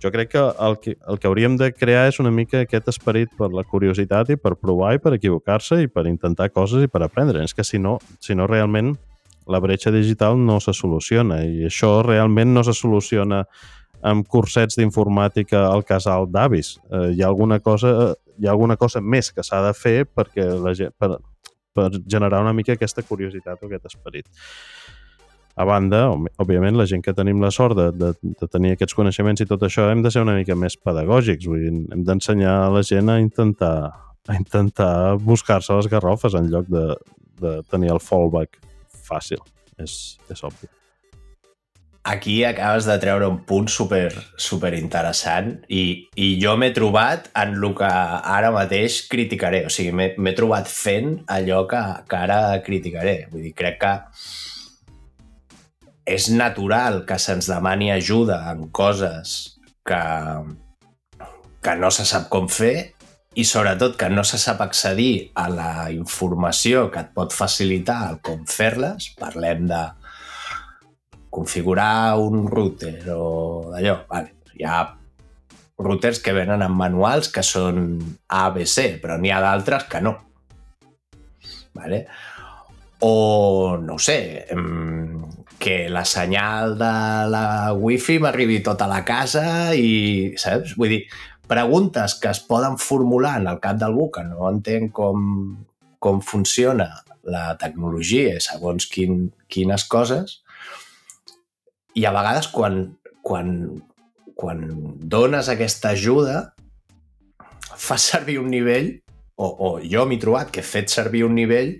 Jo 0.02 0.10
crec 0.12 0.32
que 0.34 0.42
el, 0.42 0.78
que 0.82 0.96
el 1.08 1.18
que 1.18 1.28
hauríem 1.30 1.56
de 1.60 1.70
crear 1.72 2.08
és 2.10 2.20
una 2.20 2.32
mica 2.34 2.64
aquest 2.64 2.90
esperit 2.92 3.32
per 3.38 3.50
la 3.54 3.64
curiositat 3.64 4.34
i 4.34 4.36
per 4.36 4.54
provar 4.60 4.94
i 4.96 5.00
per 5.02 5.14
equivocar-se 5.16 5.80
i 5.82 5.88
per 5.88 6.06
intentar 6.10 6.50
coses 6.52 6.84
i 6.84 6.90
per 6.90 7.02
aprendre. 7.06 7.44
És 7.44 7.54
que 7.54 7.64
si 7.64 7.80
no, 7.80 7.98
si 8.20 8.36
no 8.36 8.48
realment 8.50 8.94
la 9.46 9.60
bretxa 9.60 9.92
digital 9.92 10.38
no 10.40 10.58
se 10.60 10.72
soluciona 10.72 11.42
i 11.44 11.64
això 11.68 11.98
realment 12.04 12.52
no 12.54 12.64
se 12.64 12.72
soluciona 12.76 13.44
amb 14.04 14.26
cursets 14.28 14.76
d'informàtica 14.76 15.64
al 15.70 15.84
casal 15.88 16.28
d'avis. 16.28 16.74
Eh, 16.90 17.14
hi 17.16 17.22
ha 17.22 17.28
alguna 17.28 17.60
cosa 17.60 18.14
hi 18.38 18.48
ha 18.48 18.50
alguna 18.50 18.76
cosa 18.76 19.00
més 19.00 19.30
que 19.32 19.44
s'ha 19.46 19.62
de 19.64 19.72
fer 19.78 20.04
perquè 20.10 20.46
la 20.60 20.74
per, 20.98 21.16
per 21.74 21.88
generar 22.06 22.42
una 22.42 22.52
mica 22.52 22.74
aquesta 22.74 23.02
curiositat 23.02 23.62
o 23.62 23.68
aquest 23.68 23.92
esperit. 23.92 24.28
A 25.54 25.66
banda, 25.68 26.08
òbviament, 26.42 26.74
la 26.74 26.86
gent 26.90 27.04
que 27.04 27.14
tenim 27.14 27.42
la 27.42 27.52
sort 27.54 27.78
de, 27.78 27.90
de, 27.94 28.12
de 28.40 28.48
tenir 28.50 28.74
aquests 28.74 28.96
coneixements 28.98 29.44
i 29.44 29.46
tot 29.46 29.62
això, 29.62 29.86
hem 29.90 30.02
de 30.02 30.10
ser 30.10 30.24
una 30.24 30.34
mica 30.34 30.56
més 30.58 30.74
pedagògics, 30.74 31.46
vull 31.46 31.62
dir, 31.62 31.74
hem 31.94 32.02
d'ensenyar 32.06 32.56
a 32.64 32.72
la 32.74 32.82
gent 32.86 33.12
a 33.12 33.20
intentar 33.22 33.76
a 34.24 34.38
intentar 34.38 35.18
buscar-se 35.20 35.74
les 35.76 35.90
garrofes 35.92 36.34
en 36.34 36.48
lloc 36.50 36.70
de, 36.72 36.86
de 37.42 37.58
tenir 37.70 37.92
el 37.92 38.00
fallback 38.00 38.56
fàcil. 39.04 39.44
És, 39.78 40.16
és 40.32 40.42
obvi 40.46 40.70
aquí 42.04 42.44
acabes 42.44 42.84
de 42.84 42.94
treure 43.00 43.26
un 43.26 43.38
punt 43.48 43.66
super, 43.72 44.12
super 44.36 44.74
interessant 44.76 45.54
i, 45.72 46.04
i 46.20 46.34
jo 46.40 46.52
m'he 46.60 46.68
trobat 46.76 47.30
en 47.40 47.56
el 47.56 47.72
que 47.78 47.88
ara 47.88 48.52
mateix 48.52 49.00
criticaré. 49.10 49.64
O 49.64 49.72
sigui, 49.72 49.94
m'he 49.96 50.34
trobat 50.36 50.68
fent 50.68 51.16
allò 51.32 51.64
que, 51.70 51.80
que 52.08 52.20
ara 52.20 52.40
criticaré. 52.66 53.16
Vull 53.32 53.48
dir, 53.48 53.54
crec 53.56 53.80
que 53.80 53.94
és 56.04 56.28
natural 56.30 57.02
que 57.08 57.18
se'ns 57.20 57.48
demani 57.48 57.90
ajuda 57.92 58.42
en 58.52 58.68
coses 58.68 59.56
que, 59.86 60.02
que 61.64 61.76
no 61.80 61.90
se 61.90 62.04
sap 62.08 62.28
com 62.32 62.48
fer 62.52 62.94
i 63.34 63.44
sobretot 63.48 63.96
que 63.98 64.08
no 64.12 64.22
se 64.22 64.38
sap 64.38 64.60
accedir 64.62 65.32
a 65.34 65.48
la 65.50 65.70
informació 65.90 66.86
que 66.92 67.02
et 67.02 67.14
pot 67.16 67.34
facilitar 67.34 68.00
el 68.12 68.20
com 68.22 68.44
fer-les. 68.46 69.10
Parlem 69.18 69.64
de 69.70 69.80
configurar 71.34 72.14
un 72.22 72.44
router 72.46 73.00
o 73.16 73.72
d'allò, 73.72 73.96
vale, 74.10 74.36
hi 74.54 74.68
ha 74.68 74.84
routers 75.82 76.20
que 76.22 76.36
venen 76.36 76.62
amb 76.62 76.78
manuals 76.78 77.32
que 77.34 77.42
són 77.42 77.98
A, 78.28 78.46
B, 78.54 78.68
C, 78.70 78.92
però 79.02 79.18
n'hi 79.18 79.32
ha 79.34 79.42
d'altres 79.42 79.88
que 79.90 80.04
no. 80.04 80.14
Vale? 81.74 82.04
O, 83.02 83.76
no 83.82 83.98
sé, 83.98 84.46
que 85.58 85.88
la 85.88 86.04
senyal 86.04 86.76
de 86.78 86.94
la 87.32 87.46
wifi 87.72 88.18
m'arribi 88.20 88.60
tota 88.64 88.88
la 88.90 89.02
casa 89.06 89.74
i, 89.76 90.34
saps? 90.40 90.74
Vull 90.78 90.92
dir, 90.92 91.00
preguntes 91.48 92.16
que 92.20 92.30
es 92.32 92.40
poden 92.40 92.78
formular 92.80 93.38
en 93.40 93.48
el 93.52 93.60
cap 93.62 93.78
d'algú 93.80 94.10
que 94.12 94.24
no 94.26 94.48
entén 94.50 94.90
com, 94.92 95.56
com 95.98 96.20
funciona 96.24 96.90
la 97.24 97.54
tecnologia 97.60 98.38
segons 98.44 98.86
quin, 98.92 99.30
quines 99.48 99.86
coses, 99.88 100.40
i 101.94 102.04
a 102.04 102.12
vegades 102.14 102.48
quan, 102.52 102.82
quan, 103.22 103.54
quan 104.34 104.64
dones 105.00 105.48
aquesta 105.48 105.94
ajuda 105.94 106.54
fas 107.74 108.10
servir 108.12 108.40
un 108.42 108.50
nivell 108.52 108.90
o, 109.36 109.46
o 109.46 109.68
jo 109.82 110.04
m'he 110.06 110.18
trobat 110.22 110.50
que 110.52 110.62
he 110.62 110.66
fet 110.66 110.92
servir 110.92 111.24
un 111.26 111.34
nivell 111.38 111.76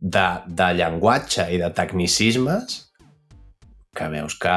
de, 0.00 0.26
de 0.46 0.68
llenguatge 0.78 1.48
i 1.54 1.58
de 1.60 1.70
tecnicismes 1.74 2.78
que 3.98 4.06
veus 4.12 4.36
que 4.38 4.54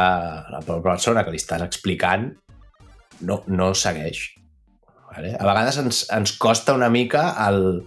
la 0.53 0.61
persona 0.67 1.23
que 1.25 1.33
li 1.33 1.41
estàs 1.41 1.63
explicant 1.65 2.29
no, 3.25 3.41
no 3.49 3.71
segueix. 3.77 4.27
Vale? 5.11 5.33
A 5.35 5.47
vegades 5.47 5.79
ens, 5.81 6.05
ens 6.13 6.35
costa 6.39 6.75
una 6.77 6.91
mica 6.93 7.31
el, 7.47 7.81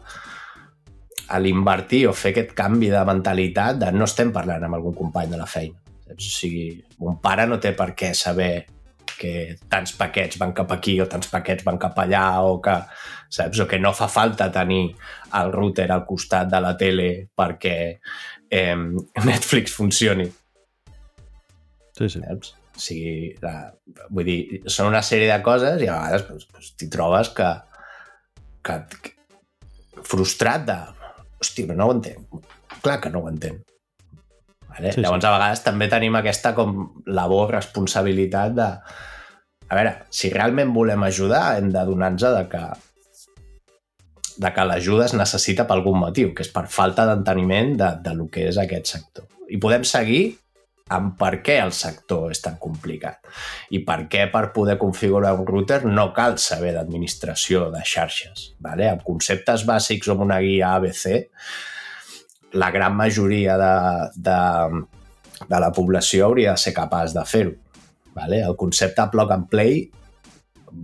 l'invertir 1.40 2.04
o 2.10 2.16
fer 2.16 2.34
aquest 2.34 2.52
canvi 2.58 2.90
de 2.92 3.00
mentalitat 3.06 3.80
de 3.80 3.94
no 3.94 4.08
estem 4.08 4.34
parlant 4.34 4.66
amb 4.66 4.80
algun 4.80 4.96
company 4.98 5.30
de 5.30 5.40
la 5.40 5.48
feina 5.48 5.80
o 6.10 6.20
sigui, 6.20 6.84
un 7.00 7.18
pare 7.22 7.46
no 7.48 7.58
té 7.60 7.72
per 7.76 7.92
què 7.96 8.12
saber 8.14 8.66
que 9.18 9.56
tants 9.70 9.94
paquets 9.98 10.38
van 10.40 10.54
cap 10.56 10.72
aquí 10.74 10.98
o 11.02 11.08
tants 11.10 11.30
paquets 11.32 11.64
van 11.66 11.78
cap 11.80 11.98
allà 12.02 12.24
o 12.46 12.58
que, 12.64 12.76
saps? 13.32 13.60
O 13.64 13.68
que 13.70 13.80
no 13.80 13.94
fa 13.96 14.08
falta 14.10 14.50
tenir 14.52 14.88
el 15.40 15.52
router 15.54 15.90
al 15.92 16.04
costat 16.08 16.50
de 16.52 16.60
la 16.62 16.74
tele 16.80 17.08
perquè 17.36 17.76
eh, 18.50 18.76
Netflix 19.30 19.74
funcioni. 19.74 20.28
Sí, 21.94 22.08
sí. 22.08 22.20
Saps? 22.20 22.54
O 22.74 22.82
sigui, 22.82 23.34
la, 23.42 23.70
vull 24.10 24.26
dir, 24.26 24.38
són 24.66 24.90
una 24.90 25.02
sèrie 25.06 25.30
de 25.30 25.38
coses 25.46 25.78
i 25.82 25.86
a 25.86 26.00
vegades 26.00 26.26
doncs, 26.26 26.48
doncs, 26.50 26.72
t'hi 26.80 26.88
trobes 26.90 27.30
que, 27.36 27.50
que, 28.66 28.80
que 28.98 30.02
frustrat 30.02 30.66
de 30.66 30.80
hòstia, 31.38 31.68
però 31.68 31.78
no 31.78 31.88
ho 31.88 31.94
entenc. 31.94 32.42
Clar 32.82 32.98
que 33.02 33.12
no 33.14 33.22
ho 33.22 33.30
entenc. 33.30 33.62
Vale? 34.74 34.92
Sí, 34.94 35.02
Llavors, 35.02 35.22
sí. 35.22 35.28
a 35.30 35.34
vegades 35.36 35.64
també 35.64 35.88
tenim 35.90 36.16
aquesta 36.18 36.54
com 36.56 36.78
labor, 37.06 37.54
responsabilitat 37.54 38.56
de... 38.58 38.70
A 39.64 39.78
veure, 39.78 39.94
si 40.12 40.28
realment 40.30 40.74
volem 40.74 41.06
ajudar, 41.06 41.44
hem 41.58 41.70
de 41.72 41.84
donar-nos 41.88 42.26
de 42.36 42.42
que 42.52 42.64
de 44.34 44.50
que 44.50 44.64
l'ajuda 44.66 45.04
es 45.06 45.14
necessita 45.14 45.66
per 45.66 45.76
algun 45.78 46.00
motiu, 46.00 46.32
que 46.34 46.42
és 46.42 46.50
per 46.50 46.66
falta 46.66 47.04
d'enteniment 47.06 47.76
de, 47.78 47.90
de 48.02 48.14
lo 48.18 48.26
que 48.32 48.48
és 48.50 48.58
aquest 48.58 48.90
sector. 48.96 49.28
I 49.46 49.60
podem 49.62 49.84
seguir 49.86 50.34
amb 50.94 51.14
per 51.16 51.38
què 51.44 51.56
el 51.62 51.72
sector 51.72 52.32
és 52.34 52.42
tan 52.44 52.58
complicat 52.60 53.22
i 53.72 53.80
per 53.86 54.02
què 54.12 54.26
per 54.32 54.50
poder 54.56 54.76
configurar 54.80 55.32
un 55.38 55.46
router 55.48 55.80
no 55.86 56.10
cal 56.16 56.36
saber 56.42 56.74
d'administració 56.76 57.70
de 57.72 57.80
xarxes. 57.88 58.50
Vale? 58.60 58.90
Amb 58.90 59.04
conceptes 59.06 59.64
bàsics 59.68 60.10
com 60.10 60.26
una 60.26 60.40
guia 60.44 60.74
ABC, 60.76 61.24
la 62.54 62.70
gran 62.74 62.94
majoria 62.96 63.58
de, 63.60 63.74
de, 64.28 64.38
de 65.50 65.60
la 65.60 65.70
població 65.74 66.28
hauria 66.28 66.54
de 66.54 66.62
ser 66.64 66.74
capaç 66.76 67.14
de 67.16 67.24
fer-ho. 67.28 67.54
Vale? 68.14 68.40
El 68.46 68.54
concepte 68.56 69.08
plug 69.10 69.32
and 69.34 69.48
play 69.50 69.88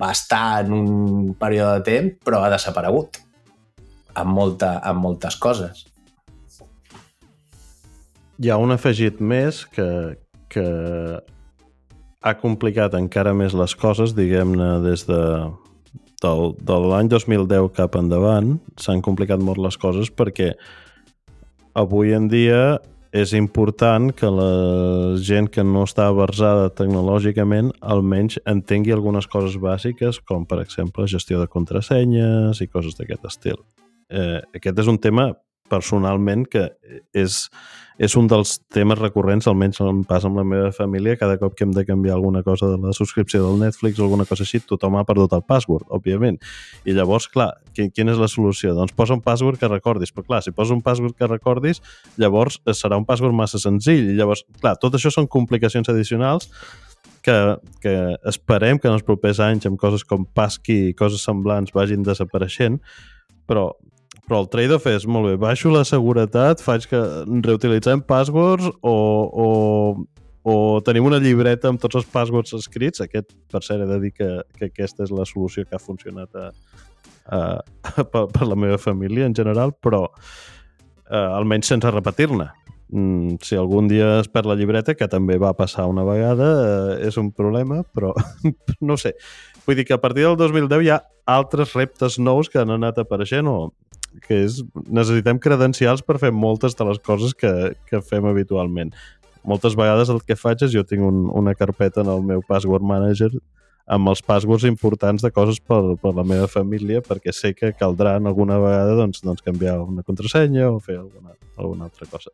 va 0.01 0.11
estar 0.15 0.65
en 0.65 0.73
un 0.75 1.35
període 1.39 1.79
de 1.79 1.87
temps 1.87 2.19
però 2.27 2.43
ha 2.45 2.51
desaparegut 2.53 3.21
amb, 4.15 4.31
molta, 4.35 4.77
amb 4.87 5.03
moltes 5.03 5.39
coses 5.39 5.87
hi 8.41 8.51
ha 8.51 8.59
un 8.61 8.73
afegit 8.73 9.21
més 9.21 9.65
que, 9.69 9.87
que 10.49 10.67
ha 12.21 12.35
complicat 12.41 12.95
encara 12.97 13.33
més 13.37 13.55
les 13.57 13.75
coses, 13.77 14.15
diguem-ne, 14.17 14.79
des 14.85 15.05
de 15.09 15.21
del, 16.21 16.55
de 16.61 16.77
l'any 16.85 17.09
2010 17.09 17.71
cap 17.77 17.97
endavant 17.97 18.59
s'han 18.81 19.01
complicat 19.05 19.41
molt 19.41 19.61
les 19.65 19.79
coses 19.81 20.11
perquè 20.13 20.53
avui 21.75 22.15
en 22.17 22.29
dia 22.31 22.79
és 23.11 23.33
important 23.35 24.13
que 24.15 24.29
la 24.31 25.17
gent 25.19 25.49
que 25.51 25.65
no 25.67 25.83
està 25.87 26.07
aversada 26.07 26.71
tecnològicament 26.79 27.73
almenys 27.83 28.39
entengui 28.47 28.95
algunes 28.95 29.27
coses 29.27 29.59
bàsiques 29.59 30.21
com 30.23 30.47
per 30.47 30.61
exemple 30.63 31.09
gestió 31.11 31.41
de 31.41 31.51
contrasenyes 31.51 32.63
i 32.63 32.69
coses 32.71 32.95
d'aquest 32.99 33.27
estil. 33.27 33.59
Eh, 34.11 34.39
aquest 34.55 34.79
és 34.79 34.91
un 34.91 34.99
tema 34.99 35.33
personalment 35.71 36.43
que 36.51 36.67
és, 37.17 37.37
és 38.01 38.17
un 38.19 38.27
dels 38.31 38.57
temes 38.75 38.99
recurrents, 38.99 39.47
almenys 39.51 39.81
em 39.85 40.03
passa 40.09 40.29
amb 40.31 40.41
la 40.41 40.45
meva 40.47 40.73
família, 40.77 41.19
cada 41.21 41.39
cop 41.41 41.55
que 41.57 41.67
hem 41.67 41.73
de 41.77 41.85
canviar 41.89 42.17
alguna 42.17 42.43
cosa 42.47 42.73
de 42.73 42.81
la 42.83 42.95
subscripció 42.97 43.43
del 43.45 43.63
Netflix 43.63 44.01
o 44.01 44.07
alguna 44.09 44.27
cosa 44.29 44.47
així, 44.47 44.63
tothom 44.67 44.99
ha 44.99 45.07
perdut 45.09 45.37
el 45.37 45.45
password, 45.47 45.87
òbviament. 45.95 46.41
I 46.85 46.97
llavors, 46.97 47.31
clar, 47.33 47.53
quina 47.77 48.15
és 48.15 48.21
la 48.21 48.29
solució? 48.31 48.75
Doncs 48.77 48.97
posa 48.99 49.17
un 49.17 49.25
password 49.25 49.61
que 49.61 49.71
recordis, 49.71 50.15
però 50.17 50.27
clar, 50.27 50.43
si 50.45 50.55
posa 50.57 50.77
un 50.77 50.85
password 50.85 51.17
que 51.17 51.31
recordis, 51.31 51.83
llavors 52.21 52.61
serà 52.79 52.99
un 53.01 53.09
password 53.09 53.37
massa 53.37 53.63
senzill. 53.63 54.13
I 54.13 54.19
llavors, 54.19 54.45
clar, 54.61 54.77
tot 54.83 54.97
això 54.99 55.13
són 55.15 55.31
complicacions 55.31 55.89
addicionals 55.93 56.51
que, 57.23 57.57
que 57.81 58.17
esperem 58.29 58.79
que 58.79 58.89
en 58.89 58.97
els 58.97 59.07
propers 59.07 59.41
anys 59.45 59.69
amb 59.69 59.81
coses 59.81 60.05
com 60.09 60.25
Pasqui 60.25 60.79
i 60.89 60.97
coses 60.97 61.25
semblants 61.27 61.75
vagin 61.77 62.05
desapareixent, 62.07 62.81
però 63.49 63.71
però 64.31 64.45
el 64.45 64.47
trade-off 64.47 64.87
és, 64.87 65.09
molt 65.11 65.27
bé, 65.27 65.33
baixo 65.43 65.73
la 65.75 65.83
seguretat, 65.83 66.61
faig 66.63 66.85
que 66.87 66.99
reutilitzem 67.43 67.99
passwords 68.07 68.69
o, 68.87 68.93
o, 69.43 69.49
o 70.47 70.55
tenim 70.87 71.09
una 71.09 71.19
llibreta 71.19 71.67
amb 71.73 71.83
tots 71.83 71.99
els 71.99 72.07
passwords 72.13 72.55
escrits. 72.55 73.03
Aquest, 73.03 73.35
per 73.51 73.65
cert, 73.67 73.83
he 73.83 73.89
de 73.91 73.99
dir 74.05 74.13
que, 74.15 74.29
que 74.55 74.69
aquesta 74.71 75.03
és 75.03 75.11
la 75.11 75.27
solució 75.27 75.67
que 75.67 75.75
ha 75.75 75.83
funcionat 75.83 76.39
a, 76.39 76.47
a, 77.27 77.41
a, 77.59 78.05
per, 78.05 78.29
per 78.31 78.47
la 78.47 78.55
meva 78.55 78.79
família 78.79 79.27
en 79.27 79.35
general, 79.35 79.75
però 79.83 80.05
eh, 80.07 81.19
almenys 81.19 81.75
sense 81.75 81.91
repetir-ne. 81.91 82.53
Mm, 82.95 83.43
si 83.43 83.59
algun 83.59 83.91
dia 83.91 84.21
es 84.21 84.31
perd 84.31 84.47
la 84.47 84.59
llibreta, 84.63 84.95
que 84.95 85.11
també 85.11 85.43
va 85.43 85.57
passar 85.59 85.91
una 85.91 86.07
vegada, 86.07 86.55
eh, 86.63 86.97
és 87.11 87.19
un 87.19 87.35
problema, 87.35 87.83
però 87.83 88.15
no 88.79 88.95
sé. 88.95 89.17
Vull 89.67 89.83
dir 89.83 89.91
que 89.91 89.99
a 89.99 90.03
partir 90.07 90.31
del 90.31 90.39
2010 90.39 90.87
hi 90.87 90.95
ha 90.95 91.03
altres 91.27 91.75
reptes 91.75 92.23
nous 92.23 92.47
que 92.47 92.63
han 92.63 92.79
anat 92.79 93.03
apareixent 93.03 93.51
o 93.51 93.73
que 94.27 94.43
és 94.47 94.61
necessitem 94.87 95.39
credencials 95.43 96.03
per 96.07 96.19
fer 96.23 96.33
moltes 96.35 96.77
de 96.79 96.87
les 96.89 97.01
coses 97.05 97.35
que, 97.35 97.53
que 97.89 98.03
fem 98.03 98.27
habitualment. 98.31 98.93
Moltes 99.47 99.77
vegades 99.79 100.11
el 100.13 100.21
que 100.27 100.37
faig 100.37 100.67
és 100.67 100.75
jo 100.75 100.85
tinc 100.85 101.07
un, 101.07 101.25
una 101.33 101.55
carpeta 101.57 102.05
en 102.05 102.13
el 102.13 102.23
meu 102.27 102.45
password 102.47 102.85
manager 102.85 103.33
amb 103.91 104.11
els 104.13 104.23
passwords 104.23 104.67
importants 104.69 105.25
de 105.25 105.31
coses 105.35 105.59
per, 105.59 105.81
per 106.01 106.13
la 106.15 106.25
meva 106.27 106.47
família 106.51 107.03
perquè 107.03 107.33
sé 107.35 107.53
que 107.57 107.73
caldrà 107.79 108.15
alguna 108.21 108.59
vegada 108.63 108.95
doncs, 109.01 109.23
doncs 109.27 109.43
canviar 109.43 109.81
una 109.83 110.05
contrasenya 110.07 110.69
o 110.71 110.79
fer 110.83 111.01
alguna, 111.01 111.35
alguna 111.59 111.89
altra 111.89 112.07
cosa. 112.11 112.31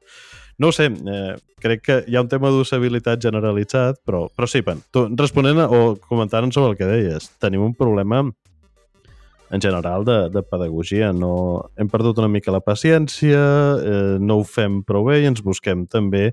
No 0.58 0.72
sé, 0.72 0.88
eh, 0.88 1.36
crec 1.60 1.82
que 1.84 1.98
hi 2.08 2.16
ha 2.16 2.24
un 2.24 2.30
tema 2.32 2.50
d'usabilitat 2.52 3.20
generalitzat, 3.24 4.00
però, 4.08 4.26
però 4.32 4.48
sí, 4.48 4.62
ben, 4.64 4.82
tu, 4.92 5.06
responent 5.16 5.62
a, 5.64 5.68
o 5.68 5.96
comentant 6.08 6.52
sobre 6.52 6.74
el 6.74 6.78
que 6.80 6.88
deies, 6.88 7.30
tenim 7.40 7.64
un 7.64 7.74
problema 7.76 8.22
en 9.50 9.62
general 9.62 10.04
de, 10.04 10.28
de 10.30 10.42
pedagogia. 10.42 11.12
No, 11.12 11.70
hem 11.76 11.90
perdut 11.92 12.18
una 12.22 12.30
mica 12.30 12.54
la 12.54 12.62
paciència, 12.64 13.40
eh, 13.76 14.16
no 14.20 14.40
ho 14.40 14.46
fem 14.46 14.82
prou 14.86 15.10
bé 15.10 15.22
i 15.22 15.28
ens 15.30 15.44
busquem 15.44 15.86
també 15.90 16.30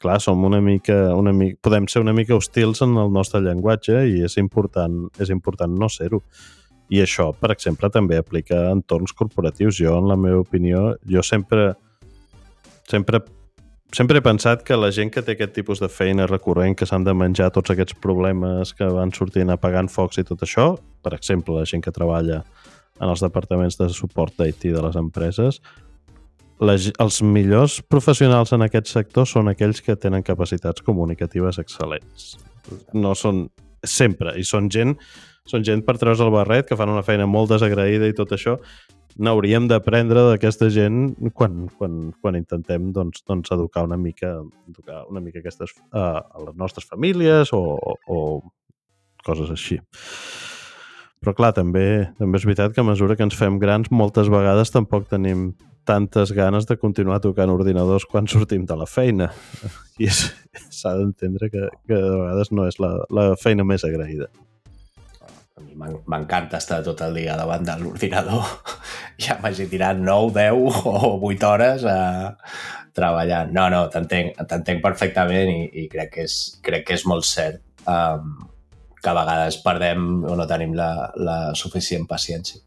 clar, 0.00 0.16
som 0.24 0.40
una 0.48 0.62
mica, 0.64 0.96
una 1.12 1.32
mica, 1.36 1.58
podem 1.60 1.84
ser 1.92 2.00
una 2.00 2.14
mica 2.16 2.32
hostils 2.34 2.80
en 2.80 2.96
el 2.96 3.12
nostre 3.12 3.42
llenguatge 3.44 3.98
i 4.08 4.22
és 4.24 4.38
important, 4.40 5.02
és 5.20 5.28
important 5.28 5.76
no 5.76 5.90
ser-ho. 5.92 6.22
I 6.90 7.02
això, 7.04 7.28
per 7.36 7.52
exemple, 7.52 7.90
també 7.92 8.16
aplica 8.18 8.64
a 8.64 8.72
entorns 8.72 9.12
corporatius. 9.14 9.76
Jo, 9.78 9.98
en 10.00 10.08
la 10.10 10.16
meva 10.18 10.40
opinió, 10.40 10.94
jo 11.06 11.22
sempre 11.22 11.74
sempre 12.90 13.20
sempre 13.96 14.18
he 14.18 14.24
pensat 14.24 14.62
que 14.66 14.76
la 14.78 14.90
gent 14.94 15.10
que 15.12 15.22
té 15.22 15.34
aquest 15.36 15.54
tipus 15.56 15.80
de 15.82 15.88
feina 15.90 16.26
recurrent, 16.28 16.76
que 16.76 16.86
s'han 16.86 17.04
de 17.06 17.14
menjar 17.14 17.50
tots 17.54 17.72
aquests 17.72 17.96
problemes 18.02 18.74
que 18.78 18.88
van 18.90 19.12
sortint 19.16 19.50
apagant 19.50 19.90
focs 19.90 20.20
i 20.22 20.26
tot 20.26 20.44
això, 20.46 20.72
per 21.02 21.14
exemple, 21.16 21.56
la 21.56 21.68
gent 21.68 21.82
que 21.84 21.94
treballa 21.94 22.42
en 23.00 23.08
els 23.08 23.22
departaments 23.24 23.78
de 23.80 23.88
suport 23.94 24.36
d'IT 24.38 24.68
de 24.74 24.82
les 24.84 24.98
empreses, 25.00 25.60
la, 26.60 26.76
els 26.76 27.22
millors 27.24 27.80
professionals 27.88 28.52
en 28.52 28.66
aquest 28.66 28.92
sector 28.92 29.26
són 29.26 29.48
aquells 29.48 29.80
que 29.80 29.96
tenen 29.96 30.22
capacitats 30.22 30.84
comunicatives 30.84 31.58
excel·lents. 31.62 32.34
No 32.92 33.14
són 33.16 33.46
sempre, 33.80 34.36
i 34.36 34.44
són 34.44 34.68
gent 34.68 34.98
són 35.50 35.64
gent 35.66 35.82
per 35.86 35.96
treure's 35.98 36.20
el 36.22 36.30
barret, 36.30 36.68
que 36.68 36.76
fan 36.78 36.92
una 36.92 37.02
feina 37.02 37.26
molt 37.26 37.50
desagraïda 37.50 38.06
i 38.10 38.14
tot 38.14 38.36
això, 38.36 38.58
n'hauríem 39.18 39.66
d'aprendre 39.70 40.22
d'aquesta 40.28 40.68
gent 40.72 41.14
quan, 41.34 41.64
quan, 41.78 42.10
quan 42.20 42.38
intentem 42.38 42.90
doncs, 42.94 43.24
doncs 43.26 43.52
educar 43.54 43.84
una 43.86 43.98
mica, 44.00 44.36
educar 44.68 45.04
una 45.10 45.22
mica 45.24 45.40
aquestes, 45.40 45.74
uh, 45.92 46.20
a 46.20 46.44
les 46.46 46.56
nostres 46.58 46.86
famílies 46.88 47.54
o, 47.56 47.62
o 48.06 48.18
coses 49.26 49.50
així. 49.50 49.80
Però 51.20 51.34
clar, 51.36 51.52
també, 51.56 52.10
també 52.18 52.40
és 52.40 52.46
veritat 52.48 52.72
que 52.74 52.80
a 52.80 52.86
mesura 52.86 53.16
que 53.16 53.26
ens 53.26 53.36
fem 53.36 53.58
grans 53.60 53.90
moltes 53.92 54.30
vegades 54.32 54.72
tampoc 54.72 55.10
tenim 55.10 55.50
tantes 55.88 56.32
ganes 56.36 56.68
de 56.68 56.76
continuar 56.80 57.18
tocant 57.24 57.50
ordinadors 57.52 58.06
quan 58.08 58.28
sortim 58.30 58.64
de 58.68 58.76
la 58.76 58.86
feina. 58.88 59.28
I 60.00 60.08
s'ha 60.12 60.94
d'entendre 60.96 61.50
que, 61.52 61.66
que 61.88 61.96
de 61.96 62.14
vegades 62.22 62.52
no 62.54 62.68
és 62.68 62.80
la, 62.80 62.94
la 63.12 63.32
feina 63.40 63.66
més 63.68 63.84
agraïda 63.84 64.30
m'encanta 65.80 66.58
estar 66.60 66.80
tot 66.84 67.00
el 67.06 67.16
dia 67.20 67.36
davant 67.38 67.64
de 67.66 67.76
l'ordinador. 67.80 68.46
Ja 69.24 69.36
m'hagi 69.40 69.66
tirat 69.68 69.98
9, 70.00 70.32
10 70.36 70.86
o 70.88 71.16
8 71.28 71.48
hores 71.48 71.84
a 71.88 71.98
treballant. 72.96 73.52
No, 73.54 73.68
no, 73.72 73.82
t'entenc 73.92 74.80
perfectament 74.84 75.52
i, 75.52 75.66
i 75.82 75.88
crec, 75.92 76.14
que 76.14 76.24
és, 76.28 76.38
crec 76.64 76.86
que 76.88 76.96
és 76.96 77.04
molt 77.08 77.28
cert 77.28 77.60
um, 77.84 78.32
que 79.00 79.12
a 79.12 79.16
vegades 79.16 79.60
perdem 79.64 80.24
o 80.28 80.34
no 80.36 80.48
tenim 80.48 80.74
la, 80.76 80.90
la 81.16 81.38
suficient 81.56 82.06
paciència. 82.08 82.60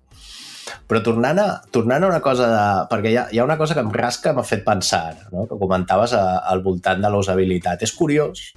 Però 0.87 1.01
tornant 1.03 1.39
a, 1.41 1.47
tornant 1.75 2.05
a 2.05 2.09
una 2.09 2.21
cosa 2.23 2.47
de... 2.49 2.65
Perquè 2.91 3.11
hi 3.11 3.17
ha, 3.19 3.27
hi 3.31 3.39
ha 3.39 3.45
una 3.45 3.57
cosa 3.59 3.75
que 3.75 3.83
em 3.83 3.91
rasca, 3.93 4.33
m'ha 4.33 4.45
fet 4.47 4.63
pensar, 4.65 5.29
no? 5.31 5.45
que 5.49 5.59
comentaves 5.59 6.15
a, 6.17 6.23
al 6.49 6.63
voltant 6.65 7.03
de 7.03 7.11
la 7.11 7.19
usabilitat. 7.19 7.83
És 7.85 7.93
curiós 7.97 8.51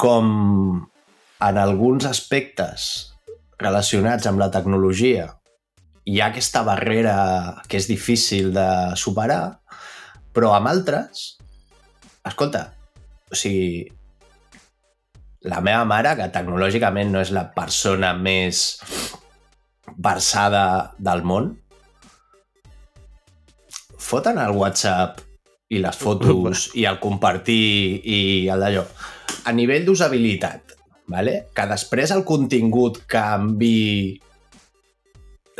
com 0.00 0.84
en 1.44 1.58
alguns 1.60 2.06
aspectes 2.08 3.14
relacionats 3.60 4.26
amb 4.26 4.40
la 4.40 4.50
tecnologia 4.52 5.28
hi 6.04 6.20
ha 6.20 6.28
aquesta 6.30 6.62
barrera 6.64 7.16
que 7.68 7.78
és 7.80 7.88
difícil 7.88 8.52
de 8.52 8.68
superar, 9.00 9.60
però 10.36 10.52
amb 10.56 10.68
altres, 10.68 11.24
escolta, 12.28 12.66
o 13.30 13.36
sigui, 13.38 13.84
la 15.48 15.60
meva 15.64 15.84
mare, 15.88 16.14
que 16.16 16.30
tecnològicament 16.32 17.12
no 17.12 17.20
és 17.24 17.32
la 17.32 17.46
persona 17.56 18.12
més 18.16 18.64
versada 19.96 20.94
del 20.98 21.24
món, 21.24 21.52
foten 24.04 24.40
el 24.40 24.56
WhatsApp 24.56 25.20
i 25.72 25.80
les 25.80 25.96
fotos 25.96 26.70
i 26.76 26.84
el 26.88 27.00
compartir 27.00 28.00
i 28.04 28.20
el 28.52 28.64
d'allò. 28.64 28.84
A 29.44 29.52
nivell 29.52 29.84
d'usabilitat, 29.88 30.63
vale? 31.10 31.46
que 31.54 31.66
després 31.70 32.12
el 32.14 32.24
contingut 32.28 33.02
canvi 33.10 34.20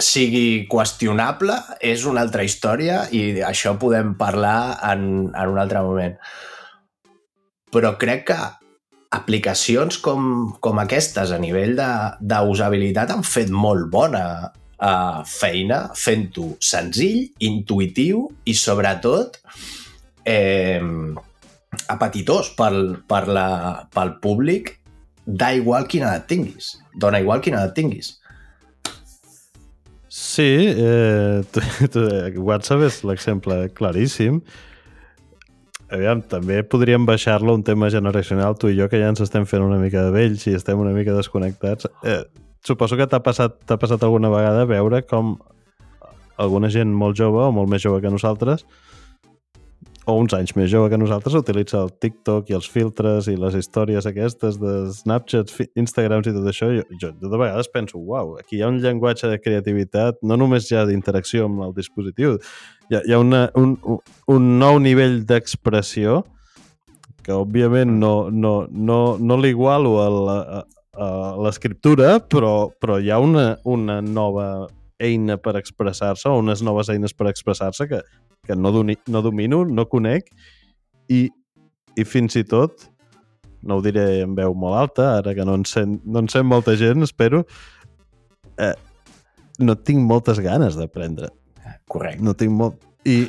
sigui 0.01 0.67
qüestionable 0.71 1.55
és 1.85 2.05
una 2.11 2.25
altra 2.25 2.43
història 2.43 3.05
i 3.15 3.41
això 3.47 3.77
podem 3.79 4.17
parlar 4.19 4.81
en, 4.91 5.31
en 5.31 5.53
un 5.53 5.61
altre 5.63 5.85
moment. 5.87 6.17
Però 7.75 7.95
crec 7.99 8.27
que 8.31 8.39
aplicacions 9.15 10.01
com, 10.03 10.55
com 10.59 10.81
aquestes 10.83 11.31
a 11.31 11.39
nivell 11.39 11.77
d'usabilitat 12.19 13.15
han 13.15 13.23
fet 13.27 13.53
molt 13.55 13.87
bona 13.93 14.25
uh, 14.51 15.21
feina 15.29 15.85
fent-ho 15.95 16.55
senzill, 16.59 17.29
intuïtiu 17.47 18.27
i 18.51 18.57
sobretot 18.59 19.39
eh, 20.27 20.83
apetitós 21.91 22.51
pel, 22.59 22.81
per 23.07 23.27
la, 23.29 23.49
pel 23.95 24.17
públic 24.23 24.75
da 25.27 25.53
igual 25.57 25.89
quina 25.89 26.13
edat 26.13 26.29
tinguis. 26.29 26.75
Dona 27.01 27.21
igual 27.23 27.43
quina 27.45 27.63
edat 27.63 27.75
tinguis. 27.77 28.15
Sí, 30.09 30.47
eh, 30.71 31.43
WhatsApp 32.49 32.85
és 32.87 33.01
l'exemple 33.07 33.57
claríssim. 33.75 34.41
Aviam, 35.95 36.23
també 36.27 36.63
podríem 36.67 37.05
baixar-lo 37.07 37.55
un 37.55 37.63
tema 37.67 37.91
generacional, 37.93 38.57
tu 38.59 38.71
i 38.71 38.77
jo, 38.79 38.89
que 38.91 38.99
ja 38.99 39.11
ens 39.13 39.23
estem 39.23 39.45
fent 39.47 39.63
una 39.63 39.79
mica 39.79 40.03
de 40.07 40.15
vells 40.15 40.47
i 40.49 40.55
estem 40.57 40.81
una 40.81 40.95
mica 40.95 41.15
desconnectats. 41.15 41.91
Eh, 42.03 42.23
suposo 42.67 42.97
que 42.99 43.07
t'ha 43.07 43.21
passat, 43.23 43.59
passat 43.69 44.03
alguna 44.03 44.31
vegada 44.33 44.65
veure 44.71 45.03
com 45.07 45.37
alguna 46.41 46.71
gent 46.73 46.91
molt 46.91 47.19
jove 47.19 47.45
o 47.45 47.53
molt 47.55 47.71
més 47.71 47.85
jove 47.85 48.01
que 48.03 48.11
nosaltres 48.11 48.65
o 50.07 50.15
uns 50.21 50.35
anys 50.37 50.53
més 50.59 50.69
jove 50.73 50.91
que 50.93 50.99
nosaltres 51.01 51.37
utilitza 51.39 51.79
el 51.81 51.91
TikTok 52.03 52.51
i 52.51 52.57
els 52.59 52.69
filtres 52.71 53.29
i 53.33 53.37
les 53.41 53.57
històries 53.57 54.05
aquestes 54.09 54.59
de 54.61 54.75
Snapchat, 54.93 55.53
Instagrams 55.81 56.29
i 56.29 56.35
tot 56.37 56.51
això, 56.51 56.69
jo, 56.77 56.85
jo 57.01 57.11
de 57.21 57.31
vegades 57.41 57.71
penso, 57.73 57.99
uau, 58.01 58.35
aquí 58.41 58.59
hi 58.59 58.63
ha 58.65 58.71
un 58.73 58.83
llenguatge 58.85 59.31
de 59.33 59.41
creativitat, 59.41 60.21
no 60.23 60.37
només 60.41 60.69
ja 60.69 60.85
d'interacció 60.89 61.49
amb 61.49 61.65
el 61.69 61.75
dispositiu, 61.77 62.37
hi 62.91 62.99
ha, 62.99 63.03
hi 63.09 63.17
ha 63.17 63.23
una, 63.23 63.47
un, 63.57 63.79
un 64.29 64.53
nou 64.61 64.79
nivell 64.83 65.23
d'expressió 65.29 66.23
que 67.25 67.33
òbviament 67.33 67.97
no, 67.99 68.29
no, 68.29 68.55
no, 68.69 69.01
no 69.17 69.41
l'igualo 69.41 69.97
a 70.05 70.63
l'escriptura, 71.41 72.19
però, 72.21 72.69
però 72.77 73.01
hi 73.01 73.09
ha 73.11 73.19
una, 73.25 73.55
una 73.65 74.03
nova 74.05 74.67
eina 75.01 75.37
per 75.41 75.57
expressar-se 75.59 76.29
o 76.29 76.39
unes 76.39 76.63
noves 76.63 76.91
eines 76.93 77.17
per 77.17 77.27
expressar-se 77.31 77.89
que, 77.91 78.01
que 78.47 78.57
no, 78.57 78.73
doni, 78.75 78.97
no 79.09 79.23
domino, 79.25 79.65
no 79.65 79.87
conec 79.91 80.31
i, 81.13 81.27
i 81.97 82.05
fins 82.09 82.37
i 82.41 82.45
tot 82.49 82.89
no 83.65 83.79
ho 83.79 83.85
diré 83.85 84.21
en 84.23 84.35
veu 84.37 84.55
molt 84.57 84.77
alta, 84.77 85.07
ara 85.21 85.35
que 85.37 85.45
no 85.49 85.57
en 85.57 85.65
sent, 85.69 85.97
no 86.05 86.21
en 86.21 86.29
sent 86.29 86.45
molta 86.47 86.75
gent, 86.77 87.03
espero, 87.07 87.45
eh, 88.61 88.75
no 89.65 89.77
tinc 89.81 90.05
moltes 90.05 90.41
ganes 90.45 90.77
d'aprendre. 90.77 91.31
Correcte. 91.89 92.23
No 92.25 92.37
tinc 92.37 92.53
molt... 92.53 92.85
I 93.09 93.25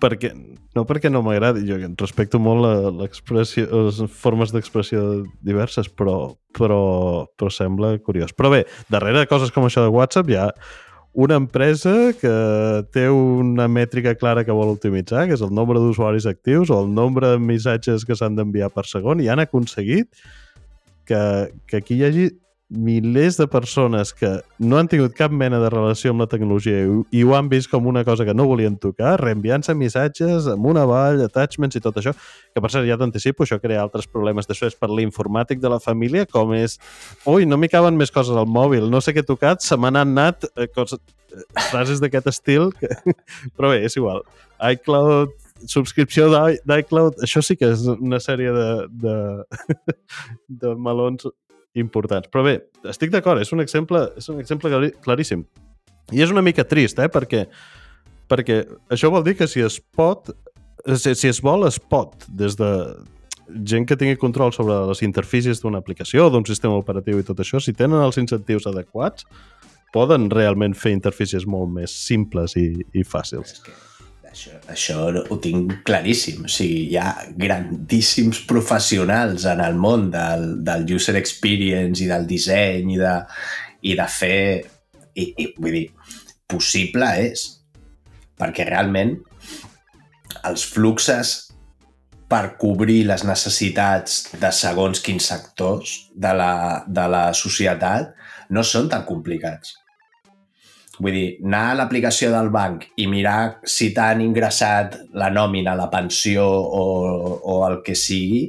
perquè, 0.00 0.32
no 0.76 0.84
perquè 0.88 1.12
no 1.12 1.22
m'agradi, 1.24 1.66
jo 1.68 1.78
respecto 2.00 2.40
molt 2.42 2.96
l'expressió, 2.96 3.66
les 3.88 4.00
formes 4.16 4.52
d'expressió 4.54 5.04
diverses, 5.44 5.90
però, 5.92 6.32
però, 6.56 6.82
però 7.36 7.52
sembla 7.52 7.96
curiós. 8.04 8.32
Però 8.36 8.52
bé, 8.52 8.64
darrere 8.92 9.24
de 9.24 9.30
coses 9.30 9.52
com 9.54 9.68
això 9.68 9.84
de 9.84 9.92
WhatsApp 9.92 10.32
hi 10.32 10.40
ha 10.40 10.48
una 11.12 11.36
empresa 11.40 12.12
que 12.20 12.32
té 12.94 13.08
una 13.10 13.66
mètrica 13.68 14.14
clara 14.14 14.44
que 14.46 14.54
vol 14.54 14.74
optimitzar, 14.76 15.26
que 15.26 15.34
és 15.34 15.42
el 15.42 15.50
nombre 15.54 15.80
d'usuaris 15.82 16.28
actius 16.30 16.70
o 16.70 16.78
el 16.84 16.92
nombre 16.94 17.32
de 17.32 17.40
missatges 17.42 18.06
que 18.06 18.14
s'han 18.14 18.38
d'enviar 18.38 18.70
per 18.70 18.86
segon, 18.86 19.22
i 19.22 19.28
han 19.28 19.42
aconseguit 19.42 20.08
que, 21.10 21.22
que 21.66 21.80
aquí 21.82 21.98
hi 21.98 22.06
hagi 22.06 22.28
milers 22.70 23.36
de 23.36 23.48
persones 23.50 24.12
que 24.14 24.28
no 24.62 24.78
han 24.78 24.88
tingut 24.88 25.16
cap 25.18 25.32
mena 25.34 25.58
de 25.58 25.68
relació 25.72 26.12
amb 26.14 26.22
la 26.22 26.28
tecnologia 26.30 26.84
i, 26.84 26.92
i 27.18 27.24
ho 27.26 27.34
han 27.34 27.48
vist 27.50 27.70
com 27.70 27.88
una 27.90 28.04
cosa 28.06 28.24
que 28.24 28.34
no 28.34 28.46
volien 28.46 28.76
tocar, 28.78 29.16
reenviant-se 29.20 29.74
missatges 29.74 30.46
amb 30.52 30.68
una 30.70 30.84
vall, 30.86 31.24
attachments 31.24 31.76
i 31.76 31.82
tot 31.82 31.98
això, 31.98 32.14
que 32.54 32.62
per 32.62 32.70
cert 32.70 32.86
ja 32.86 32.98
t'anticipo, 33.00 33.42
això 33.44 33.58
crea 33.62 33.82
altres 33.82 34.06
problemes 34.06 34.46
d'això 34.46 34.70
és 34.70 34.78
per 34.78 34.92
l'informàtic 34.94 35.58
de 35.60 35.72
la 35.72 35.80
família, 35.82 36.28
com 36.30 36.54
és 36.54 36.78
ui, 37.26 37.48
no 37.48 37.58
m'hi 37.58 37.72
caben 37.72 37.98
més 37.98 38.14
coses 38.14 38.38
al 38.38 38.46
mòbil, 38.46 38.86
no 38.90 39.02
sé 39.02 39.16
què 39.16 39.24
he 39.24 39.26
tocat, 39.26 39.66
se 39.66 39.76
m'han 39.76 39.98
anat 40.04 40.46
eh, 40.54 40.70
coses, 40.70 41.02
eh, 41.34 41.44
frases 41.72 41.98
d'aquest 42.02 42.30
estil, 42.30 42.70
que... 42.78 42.94
però 43.58 43.74
bé, 43.74 43.82
és 43.90 43.98
igual. 43.98 44.22
iCloud 44.70 45.34
subscripció 45.68 46.30
d'iCloud, 46.32 47.18
això 47.26 47.42
sí 47.44 47.58
que 47.58 47.68
és 47.74 47.82
una 47.92 48.16
sèrie 48.22 48.52
de, 48.54 48.68
de, 49.02 49.16
de 50.62 50.74
melons 50.80 51.26
importants. 51.78 52.30
Però 52.32 52.44
bé, 52.46 52.56
estic 52.90 53.12
d'acord, 53.14 53.40
és 53.42 53.52
un 53.54 53.62
exemple 53.62 54.02
és 54.18 54.28
un 54.32 54.40
exemple 54.42 54.70
claríssim. 55.04 55.44
I 56.10 56.24
és 56.24 56.32
una 56.34 56.42
mica 56.42 56.64
trist, 56.66 56.98
eh? 56.98 57.08
Perquè, 57.12 57.44
perquè 58.30 58.64
això 58.90 59.10
vol 59.12 59.24
dir 59.26 59.36
que 59.38 59.46
si 59.50 59.62
es 59.62 59.78
pot, 59.80 60.32
si, 60.96 61.14
si 61.14 61.30
es 61.30 61.40
vol, 61.44 61.66
es 61.68 61.78
pot, 61.78 62.26
des 62.28 62.58
de 62.58 62.70
gent 63.66 63.86
que 63.86 63.98
tingui 63.98 64.18
control 64.18 64.52
sobre 64.54 64.76
les 64.90 65.02
interfícies 65.06 65.62
d'una 65.62 65.80
aplicació, 65.82 66.28
d'un 66.30 66.46
sistema 66.46 66.78
operatiu 66.78 67.18
i 67.18 67.26
tot 67.26 67.42
això, 67.42 67.62
si 67.62 67.74
tenen 67.74 68.02
els 68.02 68.18
incentius 68.18 68.66
adequats, 68.70 69.26
poden 69.94 70.28
realment 70.30 70.74
fer 70.78 70.92
interfícies 70.94 71.46
molt 71.50 71.70
més 71.74 71.94
simples 72.06 72.54
i, 72.58 72.68
i 72.94 73.06
fàcils. 73.06 73.56
És 73.58 73.64
que 73.66 73.74
això, 74.30 74.56
això 74.72 75.06
ho 75.10 75.38
tinc 75.42 75.80
claríssim. 75.86 76.44
O 76.46 76.50
sigui, 76.50 76.86
hi 76.92 76.98
ha 77.00 77.10
grandíssims 77.38 78.42
professionals 78.50 79.46
en 79.50 79.62
el 79.64 79.78
món 79.80 80.08
del, 80.14 80.46
del 80.66 80.86
user 80.96 81.16
experience 81.20 82.04
i 82.04 82.10
del 82.10 82.28
disseny 82.30 82.94
i 82.96 83.00
de, 83.00 83.16
i 83.92 83.96
de 83.98 84.10
fer... 84.20 84.42
I, 85.20 85.24
i, 85.42 85.46
vull 85.58 85.74
dir, 85.74 85.86
possible 86.50 87.08
és. 87.26 87.46
Perquè 88.40 88.64
realment 88.68 89.16
els 90.46 90.64
fluxes 90.64 91.34
per 92.30 92.54
cobrir 92.60 93.02
les 93.08 93.24
necessitats 93.26 94.22
de 94.38 94.52
segons 94.54 95.02
quins 95.02 95.26
sectors 95.32 95.96
de 96.14 96.30
la, 96.38 96.52
de 96.86 97.06
la 97.10 97.24
societat 97.34 98.14
no 98.54 98.62
són 98.66 98.88
tan 98.90 99.02
complicats. 99.08 99.79
Vull 101.00 101.14
dir, 101.16 101.28
anar 101.46 101.62
a 101.70 101.76
l'aplicació 101.78 102.28
del 102.34 102.50
banc 102.52 102.84
i 103.00 103.06
mirar 103.08 103.62
si 103.64 103.88
t'han 103.96 104.20
ingressat 104.20 104.98
la 105.16 105.30
nòmina, 105.32 105.72
la 105.78 105.88
pensió 105.92 106.44
o, 106.44 106.84
o 107.40 107.54
el 107.68 107.80
que 107.86 107.96
sigui, 107.96 108.42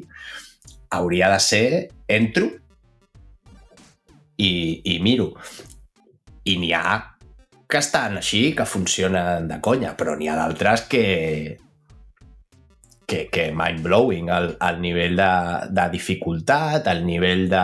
hauria 0.92 1.32
de 1.32 1.40
ser 1.40 1.68
entro 2.12 2.50
i, 4.36 4.52
i 4.84 5.00
miro. 5.00 5.32
I 6.44 6.58
n'hi 6.60 6.74
ha 6.76 7.00
que 7.72 7.80
estan 7.80 8.20
així, 8.20 8.50
que 8.52 8.68
funcionen 8.68 9.48
de 9.48 9.62
conya, 9.64 9.96
però 9.96 10.18
n'hi 10.20 10.28
ha 10.28 10.36
d'altres 10.36 10.84
que, 10.92 11.06
que, 13.08 13.30
que 13.32 13.46
mind-blowing, 13.56 14.28
el, 14.36 14.50
el 14.68 14.82
nivell 14.84 15.16
de, 15.16 15.32
de 15.72 15.86
dificultat, 15.94 16.92
el 16.92 17.06
nivell 17.08 17.48
de, 17.54 17.64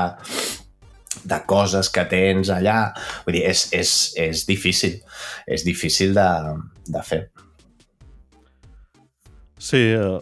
de 1.24 1.40
coses 1.50 1.90
que 1.94 2.06
tens 2.10 2.52
allà. 2.54 2.94
Vull 3.26 3.40
dir, 3.40 3.46
és, 3.50 3.68
és, 3.76 3.94
és 4.20 4.46
difícil. 4.48 5.00
És 5.48 5.66
difícil 5.68 6.14
de, 6.18 6.30
de 6.92 7.04
fer. 7.06 7.24
Sí, 9.58 9.82
eh, 9.98 10.20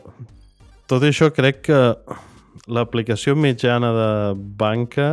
tot 0.87 1.03
això 1.03 1.31
crec 1.35 1.65
que 1.67 1.79
l'aplicació 2.71 3.35
mitjana 3.37 3.91
de 3.93 4.11
banca 4.57 5.09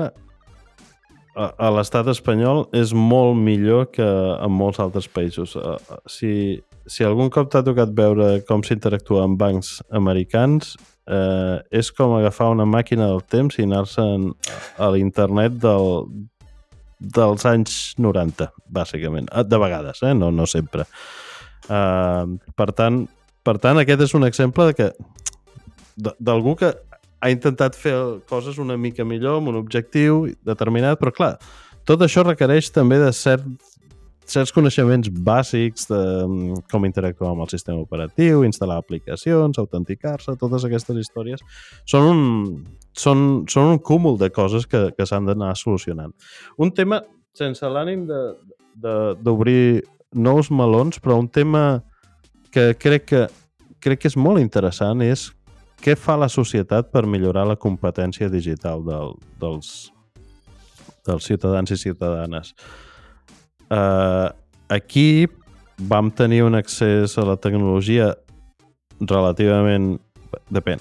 a, 1.34 1.48
a 1.48 1.70
l'estat 1.72 2.08
espanyol 2.12 2.66
és 2.76 2.92
molt 2.94 3.38
millor 3.40 3.88
que 3.92 4.06
en 4.06 4.52
molts 4.52 4.80
altres 4.82 5.08
països. 5.08 5.56
Eh, 5.56 5.98
si, 6.06 6.32
si 6.86 7.06
algun 7.06 7.32
cop 7.32 7.50
t'ha 7.52 7.64
tocat 7.66 7.92
veure 7.96 8.34
com 8.48 8.64
s'interactua 8.66 9.26
amb 9.26 9.40
bancs 9.40 9.78
americans, 9.90 10.76
eh, 11.06 11.58
és 11.70 11.90
com 11.96 12.14
agafar 12.16 12.50
una 12.52 12.66
màquina 12.68 13.08
del 13.10 13.22
temps 13.30 13.58
i 13.58 13.66
anar-se'n 13.66 14.28
a 14.78 14.90
l'internet 14.94 15.58
del, 15.62 16.06
dels 17.02 17.46
anys 17.48 17.80
90, 17.98 18.50
bàsicament. 18.70 19.28
Eh, 19.32 19.44
de 19.44 19.58
vegades, 19.58 20.02
eh? 20.02 20.14
no, 20.14 20.30
no 20.30 20.46
sempre. 20.46 20.86
Uh, 21.70 22.38
per, 22.58 22.72
tant, 22.74 23.04
per 23.46 23.54
tant, 23.62 23.78
aquest 23.78 24.00
és 24.08 24.14
un 24.18 24.26
exemple 24.26 24.66
de 24.70 24.74
que 24.74 24.88
d'algú 25.96 26.56
que 26.58 26.72
ha 27.22 27.30
intentat 27.30 27.76
fer 27.78 27.94
coses 28.26 28.58
una 28.58 28.74
mica 28.74 29.06
millor 29.06 29.38
amb 29.38 29.52
un 29.52 29.60
objectiu 29.60 30.24
determinat, 30.46 30.98
però 30.98 31.12
clar, 31.14 31.34
tot 31.86 32.02
això 32.02 32.24
requereix 32.26 32.72
també 32.74 32.98
de 32.98 33.12
cert 33.14 33.46
certs 34.32 34.52
coneixements 34.54 35.10
bàsics 35.12 35.88
de 35.90 36.00
mm, 36.00 36.62
com 36.72 36.86
interactuar 36.88 37.32
amb 37.32 37.44
el 37.44 37.50
sistema 37.52 37.82
operatiu, 37.84 38.42
instal·lar 38.48 38.78
aplicacions, 38.80 39.60
autenticar-se, 39.60 40.36
totes 40.40 40.66
aquestes 40.68 41.00
històries, 41.02 41.44
són 41.88 42.08
un, 42.08 42.22
són, 42.96 43.26
són 43.52 43.74
un 43.74 43.82
cúmul 43.82 44.18
de 44.20 44.30
coses 44.34 44.66
que, 44.66 44.88
que 44.96 45.06
s'han 45.08 45.28
d'anar 45.28 45.52
solucionant. 45.60 46.14
Un 46.56 46.72
tema, 46.74 47.02
sense 47.36 47.68
l'ànim 47.68 48.06
d'obrir 48.80 49.82
nous 50.12 50.50
melons, 50.52 50.98
però 51.00 51.18
un 51.20 51.28
tema 51.28 51.82
que 52.52 52.72
crec 52.76 53.08
que, 53.08 53.22
crec 53.80 54.02
que 54.02 54.12
és 54.12 54.16
molt 54.16 54.40
interessant 54.40 55.00
és 55.04 55.30
què 55.82 55.96
fa 55.98 56.14
la 56.20 56.28
societat 56.30 56.92
per 56.92 57.06
millorar 57.10 57.46
la 57.48 57.58
competència 57.58 58.28
digital 58.30 58.84
del, 58.86 59.16
dels, 59.40 59.90
dels 61.08 61.26
ciutadans 61.26 61.72
i 61.74 61.78
ciutadanes. 61.80 62.52
Uh, 63.72 64.28
aquí 64.68 65.26
vam 65.88 66.10
tenir 66.12 66.42
un 66.44 66.54
accés 66.58 67.16
a 67.16 67.24
la 67.24 67.38
tecnologia 67.40 68.12
relativament 69.00 69.94
depèn. 70.52 70.80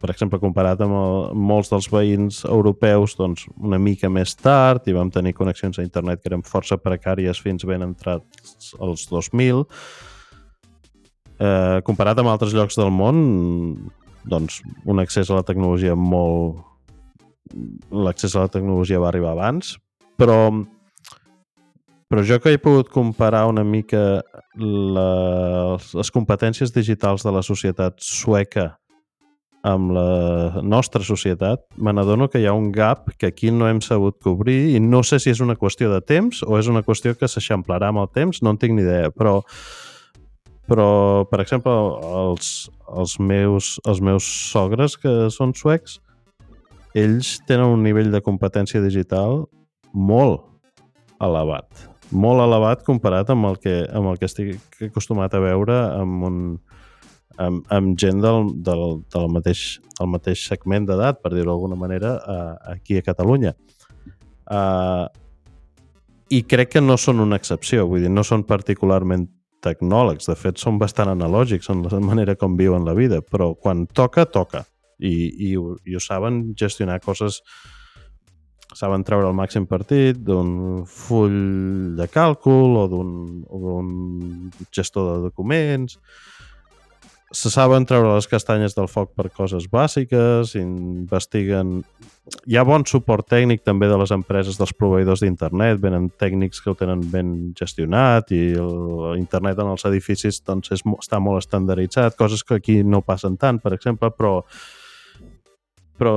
Per 0.00 0.10
exemple, 0.12 0.40
comparat 0.42 0.80
amb 0.84 0.96
el, 0.96 1.14
molts 1.36 1.70
dels 1.72 1.88
veïns 1.92 2.42
europeus, 2.48 3.16
doncs 3.18 3.46
una 3.56 3.78
mica 3.80 4.10
més 4.12 4.34
tard 4.36 4.88
i 4.88 4.96
vam 4.96 5.10
tenir 5.12 5.34
connexions 5.36 5.78
a 5.78 5.84
internet 5.84 6.20
que 6.22 6.30
eren 6.32 6.44
força 6.46 6.78
precàries 6.80 7.40
fins 7.40 7.64
ben 7.68 7.84
entrats 7.84 8.74
els 8.80 9.06
2000. 9.10 9.64
Eh, 11.42 11.78
comparat 11.86 12.20
amb 12.20 12.32
altres 12.32 12.54
llocs 12.56 12.76
del 12.78 12.92
món, 12.94 13.22
doncs 14.28 14.60
un 14.84 15.02
accés 15.02 15.30
a 15.30 15.40
la 15.40 15.46
tecnologia 15.46 15.96
molt... 15.96 16.60
L'accés 17.92 18.32
a 18.36 18.46
la 18.46 18.52
tecnologia 18.52 19.00
va 19.02 19.10
arribar 19.10 19.34
abans, 19.34 19.74
però 20.16 20.46
però 22.12 22.20
jo 22.28 22.36
que 22.44 22.50
he 22.52 22.58
pogut 22.60 22.90
comparar 22.92 23.46
una 23.48 23.62
mica 23.64 24.20
les, 24.60 25.84
les 25.96 26.10
competències 26.12 26.68
digitals 26.74 27.22
de 27.24 27.30
la 27.32 27.40
societat 27.40 28.02
sueca 28.04 28.66
amb 29.64 29.94
la 29.96 30.60
nostra 30.60 31.00
societat, 31.06 31.62
me 31.78 31.94
n'adono 31.94 32.26
que 32.28 32.42
hi 32.42 32.44
ha 32.50 32.52
un 32.52 32.66
gap 32.74 33.14
que 33.16 33.30
aquí 33.30 33.48
no 33.48 33.64
hem 33.64 33.80
sabut 33.80 34.18
cobrir 34.20 34.74
i 34.74 34.82
no 34.82 35.00
sé 35.00 35.22
si 35.22 35.32
és 35.32 35.40
una 35.40 35.56
qüestió 35.56 35.88
de 35.88 36.02
temps 36.04 36.42
o 36.44 36.58
és 36.58 36.68
una 36.68 36.82
qüestió 36.84 37.14
que 37.16 37.30
s'eixamplarà 37.30 37.88
amb 37.88 38.02
el 38.02 38.10
temps, 38.12 38.42
no 38.42 38.52
en 38.52 38.60
tinc 38.60 38.76
ni 38.76 38.84
idea, 38.84 39.08
però 39.08 39.38
però, 40.68 41.24
per 41.30 41.40
exemple, 41.42 41.72
els, 42.18 42.50
els, 42.92 43.16
meus, 43.18 43.78
els 43.88 44.02
meus 44.04 44.28
sogres 44.50 44.98
que 45.00 45.14
són 45.32 45.56
suecs, 45.58 45.96
ells 46.92 47.38
tenen 47.48 47.72
un 47.72 47.82
nivell 47.82 48.12
de 48.12 48.20
competència 48.20 48.84
digital 48.84 49.46
molt 49.92 50.44
elevat. 51.24 51.91
Molt 52.12 52.44
elevat 52.44 52.84
comparat 52.84 53.30
amb 53.32 53.48
el 53.48 53.58
que, 53.62 53.82
amb 53.88 54.10
el 54.10 54.20
que 54.20 54.28
estic 54.28 54.82
acostumat 54.84 55.32
a 55.34 55.40
veure 55.40 55.76
amb, 55.96 56.24
un, 56.28 56.38
amb, 57.40 57.64
amb 57.72 57.96
gent 57.98 58.20
del, 58.20 58.50
del, 58.66 58.84
del, 59.14 59.28
mateix, 59.32 59.64
del 59.98 60.10
mateix 60.12 60.44
segment 60.50 60.88
d'edat, 60.88 61.22
per 61.22 61.32
dir-ho 61.32 61.50
d'alguna 61.52 61.78
manera, 61.78 62.16
uh, 62.20 62.72
aquí 62.74 62.98
a 63.00 63.06
Catalunya. 63.06 63.54
Uh, 64.44 65.06
I 66.32 66.42
crec 66.48 66.74
que 66.76 66.84
no 66.84 66.98
són 67.00 67.22
una 67.24 67.38
excepció, 67.40 67.86
vull 67.88 68.04
dir, 68.04 68.12
no 68.12 68.24
són 68.26 68.44
particularment 68.48 69.28
tecnòlegs, 69.62 70.26
de 70.28 70.36
fet 70.36 70.58
són 70.60 70.78
bastant 70.80 71.12
analògics 71.12 71.70
en 71.72 71.84
la 71.86 72.00
manera 72.02 72.36
com 72.36 72.58
viuen 72.58 72.84
la 72.84 72.96
vida, 72.98 73.22
però 73.22 73.52
quan 73.54 73.86
toca, 73.86 74.26
toca. 74.26 74.66
I, 75.02 75.12
i, 75.48 75.54
i 75.56 75.96
ho 75.96 76.00
saben 76.02 76.52
gestionar 76.58 77.00
coses 77.02 77.40
saben 78.78 79.04
treure 79.06 79.28
el 79.28 79.36
màxim 79.36 79.66
partit 79.68 80.18
d'un 80.24 80.84
full 80.88 81.96
de 81.98 82.06
càlcul 82.10 82.78
o 82.80 82.86
d'un 82.90 83.90
gestor 84.72 85.10
de 85.10 85.18
documents. 85.28 85.98
Se 87.32 87.48
saben 87.48 87.86
treure 87.88 88.10
les 88.12 88.28
castanyes 88.28 88.74
del 88.76 88.90
foc 88.92 89.14
per 89.16 89.30
coses 89.32 89.68
bàsiques, 89.72 90.56
investiguen... 90.60 91.80
Hi 92.46 92.54
ha 92.54 92.62
bon 92.62 92.84
suport 92.86 93.26
tècnic 93.26 93.64
també 93.66 93.88
de 93.90 93.96
les 93.98 94.12
empreses 94.14 94.54
dels 94.60 94.74
proveïdors 94.78 95.24
d'internet, 95.24 95.80
venen 95.82 96.10
tècnics 96.20 96.60
que 96.62 96.70
ho 96.70 96.76
tenen 96.78 97.00
ben 97.10 97.32
gestionat 97.58 98.30
i 98.36 98.52
l'internet 98.54 99.58
en 99.58 99.72
els 99.72 99.88
edificis 99.88 100.38
doncs, 100.46 100.70
és, 100.76 100.84
està 101.00 101.18
molt 101.18 101.42
estandarditzat, 101.42 102.14
coses 102.20 102.44
que 102.46 102.60
aquí 102.60 102.82
no 102.84 103.02
passen 103.02 103.40
tant, 103.40 103.58
per 103.64 103.72
exemple, 103.74 104.12
però, 104.14 104.36
però 105.98 106.14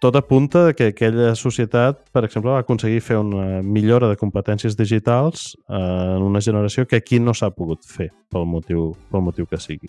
tot 0.00 0.16
apunta 0.16 0.72
que 0.76 0.90
aquella 0.92 1.34
societat, 1.34 2.02
per 2.12 2.26
exemple, 2.26 2.52
va 2.52 2.60
aconseguir 2.60 3.00
fer 3.00 3.16
una 3.16 3.62
millora 3.64 4.10
de 4.10 4.18
competències 4.20 4.76
digitals 4.76 5.54
eh, 5.68 5.76
en 5.76 6.24
una 6.26 6.42
generació 6.44 6.84
que 6.86 7.00
aquí 7.00 7.20
no 7.20 7.34
s'ha 7.34 7.50
pogut 7.50 7.86
fer 7.88 8.10
pel 8.32 8.44
motiu, 8.44 8.90
pel 9.10 9.24
motiu 9.24 9.48
que 9.48 9.60
sigui. 9.60 9.88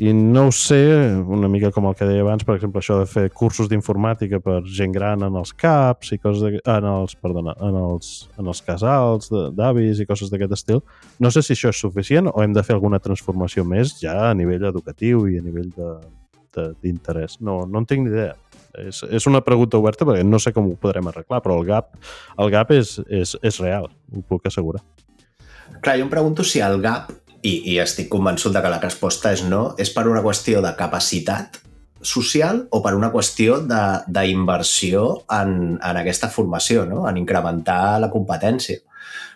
I 0.00 0.12
no 0.16 0.46
ho 0.48 0.52
sé, 0.56 0.80
una 1.28 1.50
mica 1.52 1.68
com 1.70 1.84
el 1.88 1.94
que 1.94 2.06
deia 2.08 2.22
abans, 2.24 2.46
per 2.48 2.54
exemple, 2.56 2.80
això 2.80 2.96
de 3.02 3.08
fer 3.08 3.26
cursos 3.36 3.68
d'informàtica 3.68 4.40
per 4.40 4.62
gent 4.64 4.92
gran 4.94 5.20
en 5.26 5.34
els 5.36 5.52
CAPs 5.52 6.14
i 6.16 6.18
coses 6.18 6.40
de, 6.46 6.62
en 6.64 6.86
els, 6.88 7.12
perdona, 7.20 7.52
en 7.60 7.76
els, 7.76 8.12
en 8.40 8.48
els 8.48 8.62
casals 8.64 9.28
d'avis 9.28 10.00
i 10.00 10.08
coses 10.08 10.32
d'aquest 10.32 10.56
estil. 10.56 10.80
No 11.20 11.30
sé 11.30 11.44
si 11.44 11.52
això 11.52 11.68
és 11.72 11.82
suficient 11.84 12.32
o 12.32 12.40
hem 12.40 12.56
de 12.56 12.64
fer 12.64 12.78
alguna 12.78 13.02
transformació 13.04 13.66
més 13.68 13.98
ja 14.00 14.16
a 14.30 14.32
nivell 14.36 14.64
educatiu 14.72 15.26
i 15.28 15.36
a 15.36 15.44
nivell 15.44 15.68
d'interès. 16.56 17.36
No, 17.44 17.60
no 17.68 17.84
en 17.84 17.88
tinc 17.92 18.06
ni 18.06 18.16
idea. 18.16 18.32
És, 18.78 19.02
és 19.04 19.26
una 19.28 19.42
pregunta 19.44 19.76
oberta 19.76 20.06
perquè 20.08 20.24
no 20.24 20.40
sé 20.40 20.54
com 20.56 20.70
ho 20.70 20.76
podrem 20.80 21.10
arreglar, 21.10 21.42
però 21.44 21.58
el 21.60 21.66
gap, 21.68 21.92
el 22.40 22.52
gap 22.54 22.72
és, 22.72 22.96
és, 23.08 23.36
és 23.42 23.60
real, 23.60 23.90
ho 23.90 24.22
puc 24.28 24.48
assegurar. 24.48 24.80
Clar, 25.82 25.98
jo 25.98 26.06
em 26.06 26.12
pregunto 26.12 26.44
si 26.46 26.60
el 26.64 26.80
gap, 26.84 27.10
i, 27.42 27.52
i 27.72 27.78
estic 27.82 28.08
convençut 28.10 28.54
de 28.54 28.62
que 28.62 28.70
la 28.70 28.80
resposta 28.82 29.32
és 29.34 29.42
no, 29.48 29.72
és 29.82 29.90
per 29.94 30.06
una 30.08 30.22
qüestió 30.22 30.62
de 30.62 30.72
capacitat 30.78 31.58
social 32.02 32.64
o 32.74 32.80
per 32.82 32.94
una 32.98 33.10
qüestió 33.14 33.60
d'inversió 33.62 35.04
en, 35.30 35.52
en 35.78 35.98
aquesta 36.00 36.30
formació, 36.30 36.86
no? 36.86 37.04
en 37.08 37.18
incrementar 37.20 37.98
la 38.02 38.10
competència. 38.10 38.82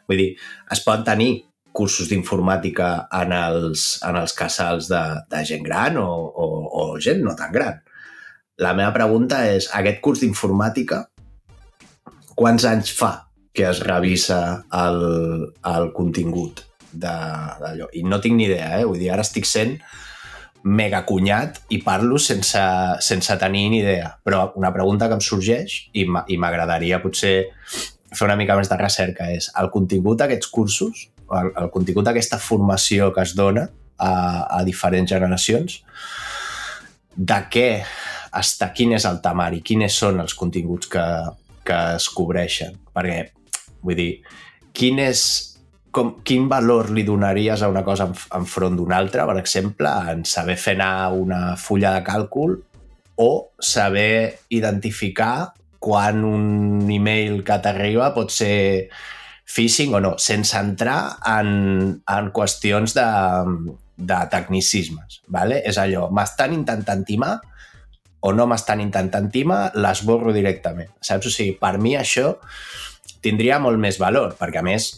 Vull 0.07 0.23
dir, 0.23 0.31
es 0.71 0.83
pot 0.87 1.03
tenir 1.07 1.31
cursos 1.77 2.09
d'informàtica 2.11 3.07
en 3.21 3.35
els, 3.37 3.87
en 4.07 4.19
els 4.19 4.35
casals 4.35 4.89
de, 4.91 5.03
de 5.31 5.43
gent 5.47 5.67
gran 5.67 5.99
o, 6.01 6.09
o, 6.09 6.47
o 6.67 6.87
gent 7.03 7.23
no 7.27 7.37
tan 7.39 7.53
gran. 7.55 7.83
La 8.57 8.73
meva 8.73 8.89
pregunta 8.95 9.43
és, 9.53 9.67
aquest 9.77 9.99
curs 10.01 10.23
d'informàtica, 10.23 11.03
quants 12.37 12.65
anys 12.65 12.93
fa 12.97 13.11
que 13.57 13.67
es 13.69 13.83
revisa 13.85 14.39
el, 14.73 15.03
el 15.69 15.91
contingut 15.97 16.63
d'allò? 16.89 17.91
I 17.93 18.05
no 18.09 18.21
tinc 18.25 18.39
ni 18.39 18.47
idea, 18.49 18.71
eh? 18.79 18.87
Vull 18.89 19.03
dir, 19.03 19.11
ara 19.13 19.27
estic 19.27 19.45
sent 19.49 19.77
mega 20.67 21.03
cunyat 21.07 21.61
i 21.69 21.83
parlo 21.85 22.17
sense, 22.19 22.63
sense 23.05 23.37
tenir 23.43 23.67
ni 23.75 23.83
idea. 23.83 24.15
Però 24.25 24.49
una 24.57 24.73
pregunta 24.73 25.11
que 25.11 25.21
em 25.21 25.23
sorgeix 25.23 25.77
i 25.93 26.07
m'agradaria 26.41 27.03
potser 27.05 27.37
fer 27.69 28.25
una 28.25 28.39
mica 28.41 28.57
més 28.57 28.73
de 28.73 28.81
recerca 28.81 29.29
és 29.37 29.51
el 29.61 29.69
contingut 29.75 30.23
d'aquests 30.23 30.49
cursos, 30.49 31.07
el, 31.29 31.53
el 31.61 31.71
contingut 31.77 32.09
d'aquesta 32.09 32.41
formació 32.41 33.13
que 33.13 33.29
es 33.29 33.37
dona 33.37 33.69
a, 34.01 34.13
a 34.49 34.65
diferents 34.65 35.13
generacions, 35.13 35.83
de 37.17 37.41
què 37.53 37.71
hasta 38.37 38.71
quin 38.77 38.95
és 38.97 39.07
el 39.09 39.23
temari, 39.25 39.63
quines 39.65 39.97
són 39.97 40.21
els 40.21 40.37
continguts 40.37 40.91
que, 40.93 41.05
que 41.67 41.81
es 41.97 42.09
cobreixen. 42.13 42.77
Perquè, 42.95 43.21
vull 43.83 43.99
dir, 43.99 44.11
quin 44.77 45.01
és 45.01 45.23
com, 45.97 46.19
quin 46.27 46.49
valor 46.53 46.91
li 46.93 47.07
donaries 47.09 47.63
a 47.65 47.71
una 47.73 47.85
cosa 47.85 48.11
enfront 48.37 48.77
d'una 48.77 48.99
altra, 49.01 49.25
per 49.29 49.39
exemple, 49.41 49.91
en 50.13 50.25
saber 50.29 50.59
fer 50.61 50.77
anar 50.77 51.13
una 51.17 51.43
fulla 51.57 51.95
de 51.97 52.05
càlcul 52.05 52.59
o 53.25 53.31
saber 53.57 54.43
identificar 54.53 55.55
quan 55.81 56.25
un 56.29 56.91
email 56.93 57.41
que 57.47 57.57
t'arriba 57.65 58.11
pot 58.13 58.33
ser 58.35 58.91
phishing 59.47 59.95
o 59.95 60.01
no, 60.03 60.17
sense 60.19 60.59
entrar 60.59 61.17
en, 61.39 62.01
en 62.03 62.31
qüestions 62.35 62.97
de, 62.97 63.07
de 63.97 64.21
tecnicismes. 64.33 65.23
¿vale? 65.33 65.63
És 65.65 65.79
allò, 65.81 66.11
m'estan 66.13 66.57
intentant 66.57 67.07
timar, 67.09 67.39
o 68.27 68.33
no 68.35 68.49
m'estan 68.51 68.83
intentant 68.83 69.31
timar, 69.31 69.71
l'esborro 69.79 70.35
directament. 70.35 70.91
Saps? 71.01 71.31
O 71.31 71.33
sigui, 71.33 71.55
per 71.61 71.77
mi 71.79 71.95
això 71.99 72.35
tindria 73.23 73.61
molt 73.63 73.79
més 73.83 74.01
valor, 74.03 74.35
perquè 74.39 74.61
a 74.61 74.67
més, 74.67 74.91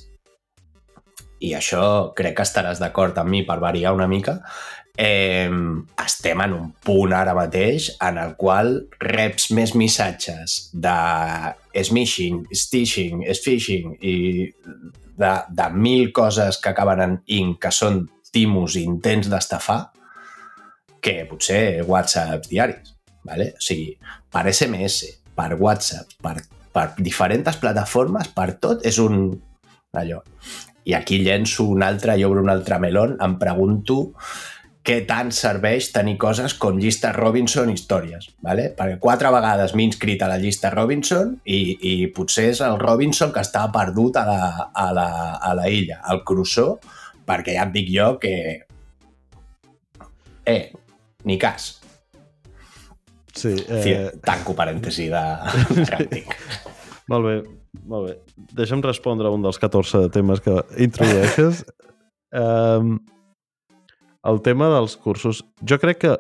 i 1.45 1.53
això 1.55 2.11
crec 2.19 2.39
que 2.39 2.47
estaràs 2.49 2.81
d'acord 2.83 3.19
amb 3.21 3.31
mi 3.31 3.45
per 3.47 3.59
variar 3.63 3.93
una 3.97 4.09
mica, 4.11 4.39
eh, 4.99 5.51
estem 6.05 6.41
en 6.43 6.57
un 6.57 6.73
punt 6.85 7.15
ara 7.15 7.37
mateix 7.37 7.93
en 8.03 8.19
el 8.19 8.35
qual 8.41 8.75
reps 9.05 9.51
més 9.55 9.77
missatges 9.79 10.59
de 10.73 11.85
smishing, 11.85 12.43
stishing, 12.51 13.23
phishing 13.45 13.95
i 14.01 14.17
de, 15.19 15.33
de 15.61 15.71
mil 15.75 16.13
coses 16.17 16.59
que 16.59 16.73
acaben 16.73 17.05
en 17.05 17.17
in 17.39 17.55
que 17.61 17.71
són 17.75 18.07
timos 18.35 18.77
i 18.77 18.85
intents 18.89 19.31
d'estafar 19.31 19.81
que 21.01 21.21
potser 21.31 21.85
whatsapps 21.87 22.51
diaris. 22.51 22.98
¿Vale? 23.29 23.53
O 23.57 23.63
sigui, 23.63 23.93
per 24.33 24.47
SMS, 24.51 25.13
per 25.37 25.53
WhatsApp, 25.61 26.17
per, 26.25 26.39
per 26.73 26.89
diferents 26.99 27.61
plataformes, 27.61 28.33
per 28.35 28.55
tot, 28.63 28.85
és 28.89 28.99
un... 29.05 29.29
allò. 29.93 30.23
I 30.89 30.95
aquí 30.97 31.19
llenço 31.21 31.67
un 31.69 31.83
altre, 31.85 32.17
i 32.17 32.25
obro 32.25 32.41
un 32.41 32.49
altre 32.49 32.79
melón, 32.81 33.19
em 33.21 33.37
pregunto 33.41 33.99
què 34.89 35.03
tant 35.05 35.29
serveix 35.37 35.91
tenir 35.93 36.15
coses 36.17 36.55
com 36.57 36.79
llista 36.81 37.11
Robinson 37.13 37.69
històries, 37.69 38.31
¿vale? 38.41 38.71
perquè 38.77 38.97
quatre 39.03 39.29
vegades 39.35 39.75
m'he 39.77 39.85
inscrit 39.85 40.23
a 40.25 40.31
la 40.31 40.39
llista 40.41 40.71
Robinson 40.73 41.35
i, 41.45 41.59
i 41.77 41.93
potser 42.17 42.47
és 42.55 42.63
el 42.65 42.79
Robinson 42.81 43.35
que 43.35 43.45
estava 43.45 43.69
perdut 43.75 44.17
a 44.17 44.25
la, 44.25 44.41
a 44.73 44.87
la, 44.97 45.09
a 45.45 45.53
la 45.59 45.69
illa, 45.69 46.01
al 46.09 46.23
Crusoe, 46.25 46.79
perquè 47.29 47.59
ja 47.59 47.69
et 47.69 47.75
dic 47.75 47.93
jo 47.93 48.15
que... 48.23 48.35
Eh, 50.49 50.63
ni 51.29 51.37
cas. 51.37 51.78
Sí. 53.35 53.55
Eh... 53.69 54.09
Tanco 54.25 54.55
parèntesi 54.59 55.09
de 55.13 55.23
molt 57.13 57.25
bé, 57.27 57.37
molt 57.89 58.09
bé. 58.09 58.17
Deixa'm 58.57 58.83
respondre 58.85 59.29
a 59.29 59.35
un 59.35 59.45
dels 59.45 59.61
14 59.61 60.09
temes 60.15 60.43
que 60.45 60.57
introdueixes. 60.77 61.65
um, 62.43 62.99
el 64.29 64.43
tema 64.43 64.69
dels 64.73 64.97
cursos. 65.01 65.43
Jo 65.65 65.79
crec 65.81 66.03
que 66.05 66.17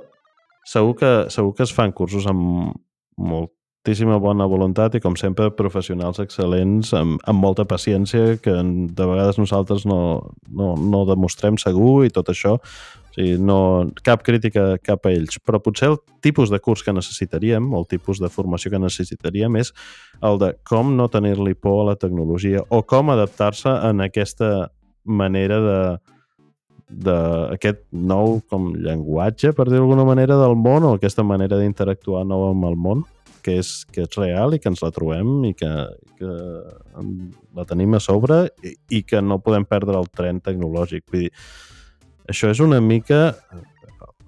segur 0.69 0.97
que, 0.97 1.13
segur 1.33 1.55
que 1.57 1.65
es 1.67 1.73
fan 1.75 1.93
cursos 1.97 2.27
amb 2.29 2.75
moltíssima 3.19 4.19
bona 4.23 4.47
voluntat 4.47 4.95
i, 4.95 5.03
com 5.03 5.17
sempre, 5.19 5.51
professionals 5.57 6.21
excel·lents 6.23 6.93
amb, 6.97 7.19
amb 7.29 7.43
molta 7.43 7.67
paciència 7.69 8.37
que 8.43 8.55
de 8.55 9.09
vegades 9.11 9.41
nosaltres 9.41 9.87
no, 9.89 10.01
no, 10.49 10.75
no 10.77 11.05
demostrem 11.09 11.59
segur 11.61 12.05
i 12.07 12.15
tot 12.15 12.31
això. 12.33 12.59
Sigui, 13.19 13.35
no, 13.43 13.91
cap 14.07 14.23
crítica 14.23 14.77
cap 14.79 15.07
a 15.09 15.11
ells. 15.11 15.41
Però 15.43 15.59
potser 15.59 15.89
el 15.91 15.97
tipus 16.23 16.53
de 16.53 16.61
curs 16.63 16.85
que 16.87 16.95
necessitaríem, 16.95 17.67
o 17.75 17.81
el 17.83 17.87
tipus 17.91 18.21
de 18.23 18.31
formació 18.31 18.71
que 18.71 18.79
necessitaríem 18.79 19.57
és 19.59 19.73
el 20.23 20.39
de 20.39 20.53
com 20.69 20.93
no 20.95 21.09
tenir-li 21.11 21.57
por 21.59 21.81
a 21.83 21.89
la 21.91 21.97
tecnologia 21.99 22.63
o 22.71 22.85
com 22.87 23.11
adaptar-se 23.11 23.73
en 23.89 24.05
aquesta 24.07 24.69
manera 25.03 25.59
de, 25.65 25.81
d'aquest 26.89 27.81
nou 27.91 28.39
com 28.49 28.71
llenguatge, 28.77 29.51
per 29.57 29.67
dir 29.67 29.81
d'alguna 29.81 30.07
manera, 30.07 30.37
del 30.39 30.55
món 30.55 30.87
o 30.87 30.95
aquesta 30.95 31.25
manera 31.27 31.59
d'interactuar 31.59 32.23
nou 32.29 32.53
amb 32.53 32.69
el 32.69 32.79
món, 32.79 33.03
que 33.43 33.57
és, 33.59 33.83
que 33.91 34.05
és 34.05 34.19
real 34.19 34.55
i 34.55 34.61
que 34.63 34.71
ens 34.71 34.83
la 34.85 34.93
trobem 34.95 35.49
i 35.49 35.55
que, 35.59 35.73
que 36.21 36.31
la 37.57 37.67
tenim 37.67 37.97
a 37.97 38.01
sobre 38.03 38.45
i, 38.63 38.77
i 38.99 39.03
que 39.03 39.23
no 39.25 39.41
podem 39.43 39.67
perdre 39.67 39.99
el 39.99 40.07
tren 40.15 40.39
tecnològic. 40.45 41.05
Vull 41.11 41.27
dir, 41.27 41.33
això 42.29 42.51
és 42.53 42.61
una 42.65 42.81
mica 42.85 43.35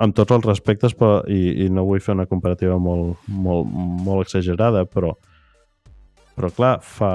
amb 0.00 0.16
tots 0.16 0.32
els 0.32 0.46
respectes 0.48 0.94
però, 0.96 1.20
i, 1.28 1.66
i 1.66 1.68
no 1.68 1.84
vull 1.84 2.00
fer 2.00 2.14
una 2.16 2.28
comparativa 2.28 2.78
molt, 2.80 3.20
molt, 3.28 3.68
molt 4.04 4.24
exagerada, 4.26 4.86
però 4.88 5.14
però 6.40 6.48
clar, 6.56 6.74
fa, 6.80 7.12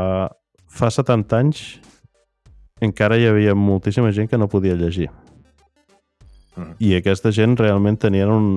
fa 0.69 0.91
70 0.93 1.37
anys 1.39 1.61
encara 2.85 3.17
hi 3.17 3.25
havia 3.25 3.55
moltíssima 3.57 4.11
gent 4.13 4.29
que 4.29 4.37
no 4.37 4.49
podia 4.51 4.75
llegir. 4.77 5.07
Mm. 6.55 6.75
I 6.79 6.91
aquesta 6.99 7.31
gent 7.33 7.57
realment 7.57 7.97
tenien 7.97 8.29
un... 8.29 8.49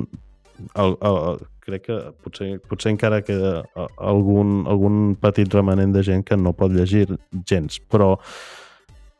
El, 0.74 0.96
el, 1.06 1.16
el, 1.30 1.40
crec 1.64 1.84
que 1.86 1.96
potser, 2.24 2.48
potser 2.68 2.90
encara 2.90 3.22
queda 3.22 3.62
algun, 3.96 4.64
algun 4.68 5.14
petit 5.20 5.52
remanent 5.54 5.92
de 5.94 6.02
gent 6.04 6.24
que 6.26 6.36
no 6.36 6.52
pot 6.56 6.72
llegir 6.74 7.06
gens, 7.46 7.78
però 7.78 8.16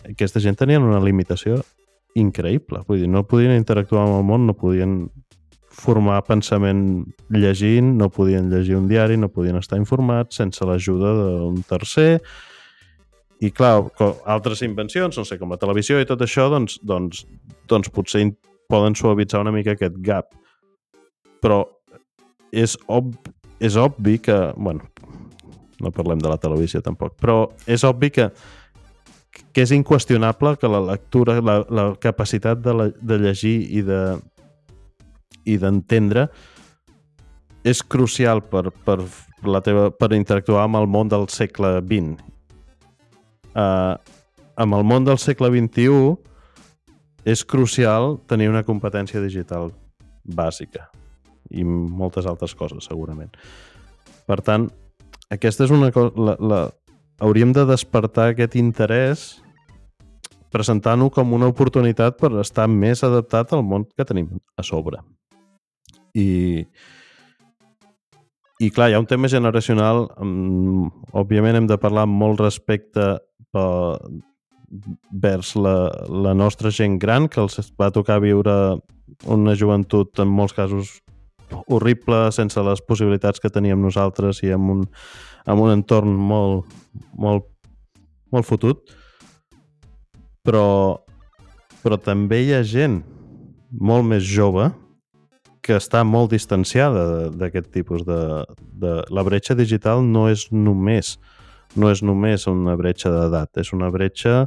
aquesta 0.08 0.42
gent 0.42 0.58
tenien 0.58 0.84
una 0.84 1.00
limitació 1.04 1.60
increïble. 2.16 2.82
Vull 2.88 3.02
dir, 3.02 3.08
no 3.10 3.26
podien 3.28 3.56
interactuar 3.56 4.06
amb 4.06 4.18
el 4.18 4.26
món, 4.26 4.46
no 4.48 4.56
podien 4.56 5.00
formar 5.78 6.22
pensament 6.26 6.82
llegint, 7.30 7.94
no 8.00 8.08
podien 8.10 8.48
llegir 8.50 8.76
un 8.78 8.88
diari, 8.90 9.16
no 9.16 9.30
podien 9.30 9.58
estar 9.60 9.78
informats 9.78 10.40
sense 10.40 10.64
l'ajuda 10.66 11.12
d'un 11.14 11.62
tercer. 11.68 12.18
I 13.38 13.52
clar, 13.54 13.84
altres 14.26 14.64
invencions, 14.66 15.20
no 15.20 15.24
sé, 15.24 15.38
com 15.38 15.54
la 15.54 15.60
televisió 15.60 16.00
i 16.00 16.08
tot 16.08 16.24
això, 16.24 16.48
doncs, 16.50 16.80
doncs, 16.82 17.22
doncs 17.70 17.92
potser 17.94 18.24
poden 18.68 18.98
suavitzar 18.98 19.44
una 19.44 19.54
mica 19.54 19.76
aquest 19.76 20.00
gap. 20.04 20.32
Però 21.38 21.62
és, 22.50 22.74
ob 22.90 23.14
és 23.60 23.76
obvi 23.78 24.18
que... 24.22 24.36
bueno, 24.56 24.88
no 25.78 25.92
parlem 25.94 26.18
de 26.18 26.30
la 26.30 26.38
televisió 26.42 26.82
tampoc, 26.82 27.14
però 27.20 27.44
és 27.70 27.84
obvi 27.86 28.10
que, 28.10 28.28
que 29.58 29.64
és 29.66 29.72
inqüestionable 29.74 30.52
que 30.54 30.68
la 30.70 30.78
lectura, 30.78 31.40
la, 31.42 31.56
la 31.66 31.84
capacitat 31.98 32.60
de, 32.62 32.72
la, 32.78 32.84
de 32.94 33.16
llegir 33.18 33.56
i 33.74 33.80
de 33.82 34.02
i 35.50 35.56
d'entendre 35.58 36.28
és 37.66 37.80
crucial 37.82 38.38
per, 38.46 38.68
per, 38.86 39.00
la 39.42 39.58
teva, 39.66 39.88
per 39.90 40.12
interactuar 40.14 40.62
amb 40.68 40.78
el 40.78 40.86
món 40.86 41.10
del 41.10 41.26
segle 41.34 41.72
XX. 41.80 42.22
Uh, 43.58 43.98
amb 44.62 44.78
el 44.78 44.86
món 44.86 45.08
del 45.08 45.18
segle 45.18 45.50
XXI 45.50 46.14
és 47.26 47.42
crucial 47.42 48.20
tenir 48.30 48.46
una 48.52 48.62
competència 48.62 49.18
digital 49.24 49.72
bàsica 50.22 50.86
i 51.50 51.66
moltes 51.66 52.30
altres 52.30 52.54
coses, 52.54 52.86
segurament. 52.86 53.34
Per 54.22 54.38
tant, 54.46 54.70
aquesta 55.34 55.66
és 55.66 55.74
una 55.74 55.90
cosa... 55.90 56.14
La, 56.14 56.38
la, 56.38 56.62
hauríem 57.26 57.50
de 57.50 57.66
despertar 57.66 58.30
aquest 58.30 58.54
interès 58.54 59.26
presentant-ho 60.52 61.10
com 61.14 61.34
una 61.36 61.48
oportunitat 61.50 62.18
per 62.20 62.32
estar 62.42 62.68
més 62.70 63.04
adaptat 63.06 63.52
al 63.52 63.64
món 63.66 63.86
que 63.96 64.06
tenim 64.08 64.30
a 64.56 64.64
sobre. 64.66 65.00
I, 66.16 66.64
i 68.58 68.70
clar, 68.74 68.90
hi 68.90 68.96
ha 68.96 69.02
un 69.02 69.08
tema 69.10 69.30
generacional, 69.30 70.06
um, 70.18 70.88
òbviament 71.12 71.60
hem 71.60 71.68
de 71.70 71.78
parlar 71.78 72.06
amb 72.08 72.16
molt 72.18 72.40
respecte 72.42 73.10
per, 73.52 73.68
vers 75.10 75.54
la, 75.56 75.76
la 76.08 76.34
nostra 76.34 76.72
gent 76.74 76.98
gran, 77.00 77.28
que 77.28 77.40
els 77.44 77.72
va 77.80 77.92
tocar 77.94 78.20
viure 78.24 78.78
una 79.26 79.54
joventut 79.56 80.20
en 80.20 80.28
molts 80.28 80.56
casos 80.56 80.98
horrible, 81.66 82.28
sense 82.32 82.60
les 82.60 82.82
possibilitats 82.84 83.40
que 83.40 83.50
teníem 83.52 83.80
nosaltres 83.80 84.42
i 84.44 84.52
amb 84.52 84.74
un, 84.74 84.82
amb 85.48 85.64
un 85.64 85.72
entorn 85.72 86.12
molt, 86.12 86.68
molt, 87.16 87.48
molt 88.32 88.48
fotut. 88.48 88.92
Però, 90.48 90.96
però 91.84 91.98
també 92.00 92.42
hi 92.46 92.54
ha 92.56 92.64
gent 92.64 93.02
molt 93.68 94.06
més 94.08 94.24
jove 94.24 94.70
que 95.60 95.76
està 95.76 96.00
molt 96.08 96.32
distanciada 96.32 97.28
d'aquest 97.36 97.68
tipus 97.74 98.06
de, 98.08 98.20
de... 98.80 98.94
La 99.12 99.24
bretxa 99.26 99.52
digital 99.58 100.00
no 100.00 100.30
és 100.32 100.46
només 100.48 101.18
no 101.76 101.90
és 101.92 102.00
només 102.02 102.46
una 102.48 102.76
bretxa 102.78 103.10
d'edat, 103.12 103.58
és 103.60 103.72
una 103.76 103.90
bretxa 103.92 104.46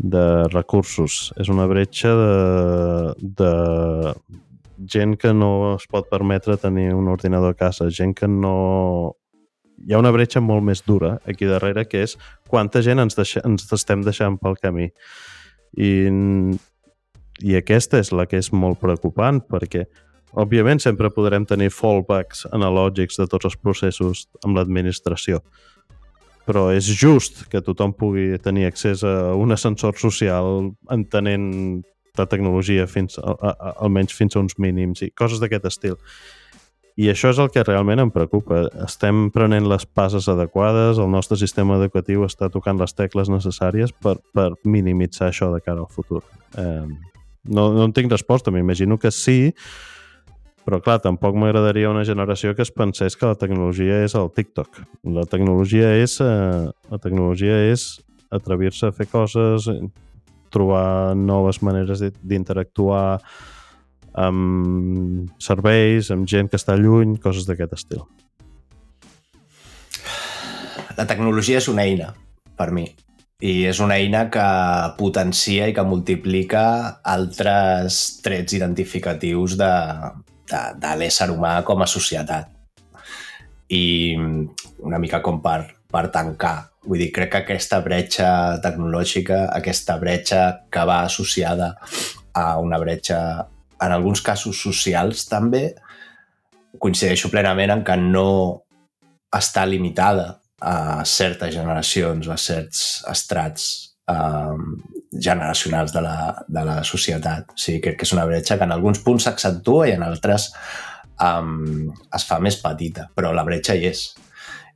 de 0.00 0.24
recursos, 0.50 1.30
és 1.38 1.50
una 1.52 1.66
bretxa 1.70 2.14
de, 2.16 3.30
de 3.38 3.52
gent 4.90 5.16
que 5.20 5.32
no 5.36 5.76
es 5.76 5.86
pot 5.90 6.08
permetre 6.10 6.56
tenir 6.58 6.90
un 6.96 7.10
ordinador 7.12 7.54
a 7.54 7.58
casa, 7.58 7.90
gent 7.90 8.16
que 8.16 8.28
no... 8.28 9.16
Hi 9.86 9.94
ha 9.94 10.02
una 10.02 10.12
bretxa 10.12 10.42
molt 10.44 10.64
més 10.66 10.84
dura 10.86 11.16
aquí 11.28 11.48
darrere, 11.48 11.86
que 11.88 12.04
és 12.04 12.16
quanta 12.48 12.82
gent 12.84 13.00
ens, 13.00 13.16
deixa, 13.16 13.42
ens 13.48 13.66
estem 13.72 14.04
deixant 14.06 14.36
pel 14.40 14.58
camí. 14.60 14.90
I, 15.78 15.90
I 17.40 17.58
aquesta 17.60 18.00
és 18.02 18.12
la 18.12 18.26
que 18.28 18.40
és 18.40 18.52
molt 18.52 18.80
preocupant, 18.82 19.40
perquè 19.48 19.86
Òbviament 20.38 20.78
sempre 20.78 21.10
podrem 21.10 21.42
tenir 21.48 21.72
fallbacks 21.74 22.44
analògics 22.54 23.18
de 23.18 23.26
tots 23.30 23.48
els 23.48 23.56
processos 23.58 24.28
amb 24.46 24.54
l'administració, 24.58 25.40
però 26.46 26.68
és 26.74 26.86
just 26.86 27.48
que 27.50 27.62
tothom 27.66 27.92
pugui 27.98 28.38
tenir 28.42 28.68
accés 28.68 29.02
a 29.02 29.34
un 29.34 29.50
ascensor 29.56 29.98
social 29.98 30.70
entenent 30.90 31.48
la 32.18 32.26
tecnologia 32.30 32.86
fins 32.90 33.18
a, 33.18 33.32
a, 33.32 33.50
a, 33.50 33.72
almenys 33.86 34.14
fins 34.14 34.36
a 34.36 34.42
uns 34.42 34.56
mínims 34.58 35.02
i 35.02 35.10
coses 35.10 35.42
d'aquest 35.42 35.66
estil. 35.66 35.98
I 36.98 37.10
això 37.12 37.30
és 37.30 37.38
el 37.42 37.50
que 37.54 37.62
realment 37.64 38.02
em 38.02 38.10
preocupa. 38.12 38.64
Estem 38.84 39.28
prenent 39.34 39.68
les 39.70 39.86
passes 39.86 40.26
adequades, 40.28 40.98
el 40.98 41.10
nostre 41.12 41.38
sistema 41.40 41.78
educatiu 41.78 42.26
està 42.26 42.50
tocant 42.52 42.80
les 42.80 42.96
tecles 42.96 43.30
necessàries 43.32 43.92
per, 43.92 44.16
per 44.34 44.50
minimitzar 44.64 45.30
això 45.30 45.52
de 45.54 45.62
cara 45.64 45.84
al 45.84 45.92
futur. 45.92 46.24
Eh, 46.58 46.88
no, 47.44 47.70
no 47.72 47.86
en 47.86 47.94
tinc 47.96 48.10
resposta, 48.12 48.52
m'imagino 48.52 48.98
que 49.00 49.12
sí, 49.14 49.54
però 50.66 50.80
clar, 50.84 50.98
tampoc 51.02 51.38
m'agradaria 51.40 51.90
una 51.90 52.04
generació 52.04 52.52
que 52.54 52.62
es 52.66 52.72
pensés 52.74 53.16
que 53.16 53.26
la 53.26 53.38
tecnologia 53.38 54.02
és 54.04 54.14
el 54.18 54.28
TikTok. 54.34 54.82
La 55.16 55.24
tecnologia 55.30 55.94
és, 56.02 56.18
eh, 56.20 56.68
la 56.90 56.98
tecnologia 57.00 57.56
és 57.70 57.96
atrevir-se 58.30 58.90
a 58.90 58.94
fer 58.94 59.08
coses, 59.10 59.66
trobar 60.50 61.16
noves 61.16 61.62
maneres 61.62 62.02
d'interactuar 62.22 63.20
amb 64.18 65.30
serveis, 65.42 66.10
amb 66.14 66.28
gent 66.28 66.50
que 66.50 66.58
està 66.60 66.76
lluny, 66.78 67.18
coses 67.22 67.46
d'aquest 67.48 67.76
estil. 67.76 68.02
La 70.98 71.06
tecnologia 71.08 71.60
és 71.60 71.68
una 71.70 71.86
eina, 71.88 72.10
per 72.58 72.70
mi, 72.76 72.84
i 73.40 73.64
és 73.64 73.78
una 73.80 73.96
eina 73.96 74.26
que 74.32 74.46
potencia 74.98 75.68
i 75.70 75.74
que 75.76 75.84
multiplica 75.86 76.62
altres 77.08 78.20
trets 78.24 78.56
identificatius 78.58 79.56
de, 79.60 79.74
de, 80.50 80.62
de 80.82 80.96
l'ésser 81.00 81.30
humà 81.32 81.60
com 81.64 81.80
a 81.80 81.88
societat. 81.88 82.50
I 83.70 84.16
una 84.82 84.98
mica 85.00 85.22
com 85.24 85.40
per, 85.40 85.62
per 85.88 86.08
tancar. 86.12 86.56
Vull 86.84 87.00
dir, 87.00 87.10
crec 87.14 87.32
que 87.32 87.40
aquesta 87.44 87.80
bretxa 87.84 88.28
tecnològica, 88.64 89.46
aquesta 89.56 89.96
bretxa 90.00 90.42
que 90.72 90.84
va 90.88 91.02
associada 91.06 91.74
a 92.36 92.58
una 92.60 92.78
bretxa, 92.80 93.20
en 93.80 93.94
alguns 93.94 94.22
casos 94.22 94.60
socials 94.60 95.26
també, 95.28 95.70
coincideixo 96.78 97.30
plenament 97.32 97.74
en 97.74 97.84
que 97.86 97.96
no 98.00 98.30
està 99.34 99.66
limitada 99.66 100.36
a 100.60 101.04
certes 101.08 101.54
generacions 101.54 102.28
o 102.28 102.34
a 102.34 102.38
certs 102.38 103.04
estrats. 103.10 103.70
Um, 104.10 104.80
generacionals 105.10 105.92
de 105.92 106.00
la, 106.00 106.44
de 106.46 106.64
la 106.64 106.84
societat. 106.84 107.50
O 107.54 107.58
sigui, 107.58 107.80
crec 107.82 107.98
que 108.00 108.06
és 108.06 108.14
una 108.14 108.26
bretxa 108.28 108.56
que 108.58 108.66
en 108.66 108.74
alguns 108.74 109.02
punts 109.02 109.26
s'accentua 109.26 109.88
i 109.90 109.94
en 109.96 110.04
altres 110.06 110.50
um, 111.20 111.90
es 112.14 112.26
fa 112.26 112.38
més 112.42 112.58
petita, 112.62 113.08
però 113.14 113.32
la 113.34 113.44
bretxa 113.46 113.76
hi 113.76 113.88
és. 113.90 114.04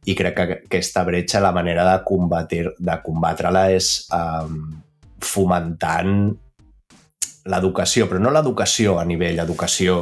I 0.04 0.16
crec 0.18 0.36
que 0.36 0.46
aquesta 0.66 1.04
bretxa, 1.06 1.40
la 1.40 1.54
manera 1.56 1.86
de, 1.88 1.96
combatir, 2.04 2.66
de 2.76 2.96
combatre-la 3.04 3.68
és 3.72 3.92
um, 4.12 4.58
fomentant 5.24 6.34
l'educació, 7.50 8.08
però 8.08 8.20
no 8.22 8.32
l'educació 8.32 8.98
a 9.00 9.04
nivell 9.08 9.42
educació 9.42 9.98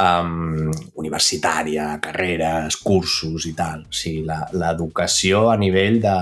um, 0.00 0.70
universitària, 1.00 1.90
carreres, 2.02 2.78
cursos 2.82 3.46
i 3.50 3.54
tal. 3.58 3.84
O 3.88 3.94
sigui, 3.94 4.24
l'educació 4.56 5.48
a 5.52 5.56
nivell 5.60 6.00
de 6.04 6.16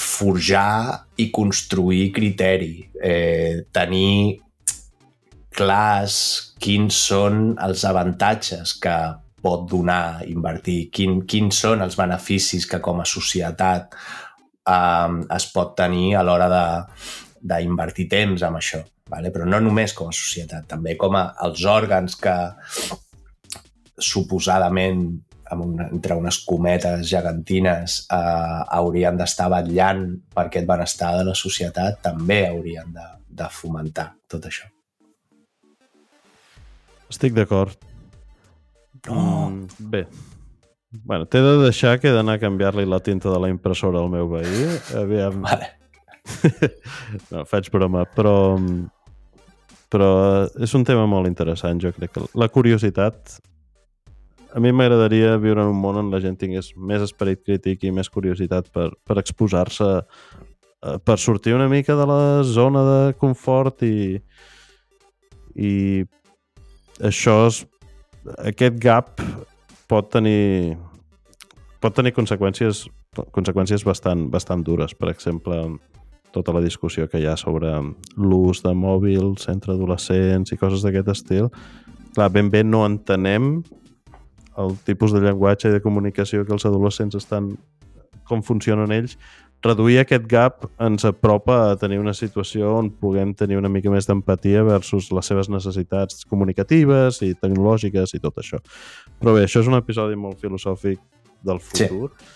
forjar 0.00 1.04
i 1.20 1.28
construir 1.34 2.08
criteri, 2.16 2.76
eh, 3.02 3.66
tenir 3.72 4.40
clars 5.50 6.14
quins 6.62 6.96
són 7.10 7.50
els 7.60 7.84
avantatges 7.84 8.78
que 8.80 8.96
pot 9.40 9.66
donar 9.68 10.22
invertir, 10.28 10.88
quin, 10.92 11.20
quins 11.28 11.60
són 11.64 11.82
els 11.84 11.96
beneficis 11.98 12.66
que 12.68 12.80
com 12.80 13.00
a 13.00 13.08
societat 13.08 13.92
eh, 13.92 15.12
es 15.36 15.48
pot 15.52 15.76
tenir 15.76 16.14
a 16.16 16.24
l'hora 16.24 16.48
d'invertir 17.40 18.08
temps 18.08 18.46
en 18.46 18.56
això. 18.56 18.80
Vale? 19.10 19.32
Però 19.34 19.46
no 19.48 19.58
només 19.62 19.94
com 19.96 20.10
a 20.10 20.14
societat, 20.16 20.68
també 20.70 20.96
com 21.00 21.16
a 21.18 21.24
els 21.46 21.64
òrgans 21.66 22.14
que 22.20 22.36
suposadament 24.00 25.02
amb 25.50 25.64
una, 25.64 25.88
entre 25.90 26.14
unes 26.14 26.38
cometes 26.46 27.02
gegantines 27.10 28.04
eh, 28.06 28.60
haurien 28.78 29.18
d'estar 29.18 29.48
vetllant 29.50 30.04
per 30.34 30.46
aquest 30.46 30.68
benestar 30.68 31.16
de 31.18 31.24
la 31.26 31.34
societat, 31.34 31.98
també 32.04 32.44
haurien 32.46 32.92
de, 32.94 33.06
de 33.42 33.48
fomentar 33.50 34.12
tot 34.30 34.46
això. 34.46 34.70
Estic 37.10 37.34
d'acord. 37.34 37.74
Oh. 39.08 39.48
Mm, 39.50 39.66
bé. 39.90 40.04
Bueno, 40.90 41.26
t'he 41.30 41.42
de 41.42 41.56
deixar 41.64 41.98
que 41.98 42.10
he 42.10 42.14
d'anar 42.14 42.38
a 42.38 42.42
canviar-li 42.42 42.86
la 42.86 43.00
tinta 43.02 43.30
de 43.30 43.38
la 43.42 43.50
impressora 43.50 43.98
al 44.02 44.10
meu 44.10 44.30
veí. 44.30 44.64
Aviam. 44.98 45.42
Vale. 45.42 45.72
no, 47.32 47.44
faig 47.48 47.70
broma, 47.74 48.04
però 48.14 48.34
però 49.90 50.10
és 50.62 50.74
un 50.78 50.84
tema 50.86 51.06
molt 51.10 51.28
interessant, 51.28 51.80
jo 51.82 51.92
crec 51.96 52.14
que 52.14 52.26
la 52.38 52.48
curiositat 52.52 53.38
a 54.54 54.60
mi 54.62 54.72
m'agradaria 54.74 55.36
viure 55.38 55.62
en 55.62 55.70
un 55.70 55.78
món 55.78 55.98
on 56.00 56.10
la 56.10 56.20
gent 56.22 56.38
tingués 56.38 56.72
més 56.76 57.02
esperit 57.04 57.42
crític 57.46 57.84
i 57.86 57.92
més 57.94 58.10
curiositat 58.10 58.70
per, 58.74 58.88
per 59.06 59.18
exposar-se 59.20 59.90
eh, 60.00 60.96
per 61.04 61.18
sortir 61.22 61.54
una 61.54 61.68
mica 61.70 61.94
de 61.98 62.06
la 62.10 62.22
zona 62.46 62.86
de 62.86 63.02
confort 63.18 63.84
i 63.86 64.20
i 65.60 65.74
això 67.04 67.36
és, 67.48 67.64
aquest 68.38 68.78
gap 68.80 69.20
pot 69.90 70.10
tenir 70.12 70.76
pot 71.82 71.94
tenir 71.96 72.12
conseqüències 72.14 72.86
conseqüències 73.34 73.84
bastant, 73.84 74.28
bastant 74.30 74.62
dures. 74.64 74.94
Per 74.94 75.10
exemple, 75.10 75.56
tota 76.34 76.54
la 76.54 76.62
discussió 76.64 77.08
que 77.10 77.20
hi 77.20 77.26
ha 77.26 77.36
sobre 77.36 77.72
l'ús 78.16 78.62
de 78.62 78.72
mòbils 78.76 79.48
entre 79.52 79.74
adolescents 79.74 80.52
i 80.52 80.58
coses 80.60 80.84
d'aquest 80.86 81.10
estil. 81.14 81.50
Clar, 82.14 82.30
ben 82.34 82.50
bé 82.50 82.64
no 82.64 82.84
entenem 82.86 83.60
el 84.60 84.74
tipus 84.86 85.14
de 85.14 85.20
llenguatge 85.22 85.70
i 85.70 85.76
de 85.76 85.82
comunicació 85.82 86.44
que 86.44 86.54
els 86.54 86.66
adolescents 86.68 87.16
estan 87.18 87.54
com 88.30 88.42
funcionen 88.46 88.92
ells, 88.94 89.16
reduir 89.64 89.98
aquest 90.00 90.24
gap 90.30 90.64
ens 90.80 91.04
apropa 91.08 91.58
a 91.68 91.76
tenir 91.80 91.98
una 92.00 92.14
situació 92.16 92.72
on 92.78 92.90
puguem 93.02 93.34
tenir 93.36 93.58
una 93.60 93.68
mica 93.72 93.92
més 93.92 94.08
d'empatia 94.08 94.62
versus 94.64 95.10
les 95.12 95.28
seves 95.28 95.50
necessitats 95.52 96.24
comunicatives 96.30 97.20
i 97.26 97.34
tecnològiques 97.34 98.16
i 98.16 98.22
tot 98.22 98.40
això. 98.40 98.62
Però 99.20 99.36
bé, 99.36 99.44
això 99.44 99.64
és 99.64 99.68
un 99.68 99.76
episodi 99.76 100.16
molt 100.16 100.40
filosòfic 100.40 101.00
del 101.44 101.60
futur 101.60 102.10
sí. 102.14 102.32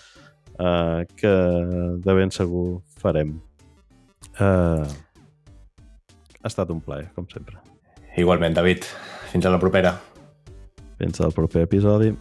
uh, 0.59 1.01
que 1.17 1.33
de 2.05 2.17
ben 2.21 2.33
segur 2.33 2.67
farem. 3.01 3.35
Uh, 4.39 4.85
ha 6.41 6.51
estat 6.51 6.71
un 6.73 6.81
plaer, 6.83 7.09
com 7.15 7.27
sempre. 7.31 7.57
Igualment, 8.17 8.55
David. 8.55 8.85
Fins 9.31 9.45
a 9.45 9.53
la 9.53 9.59
propera. 9.59 9.95
Fins 10.99 11.19
al 11.21 11.33
proper 11.35 11.65
episodi. 11.67 12.13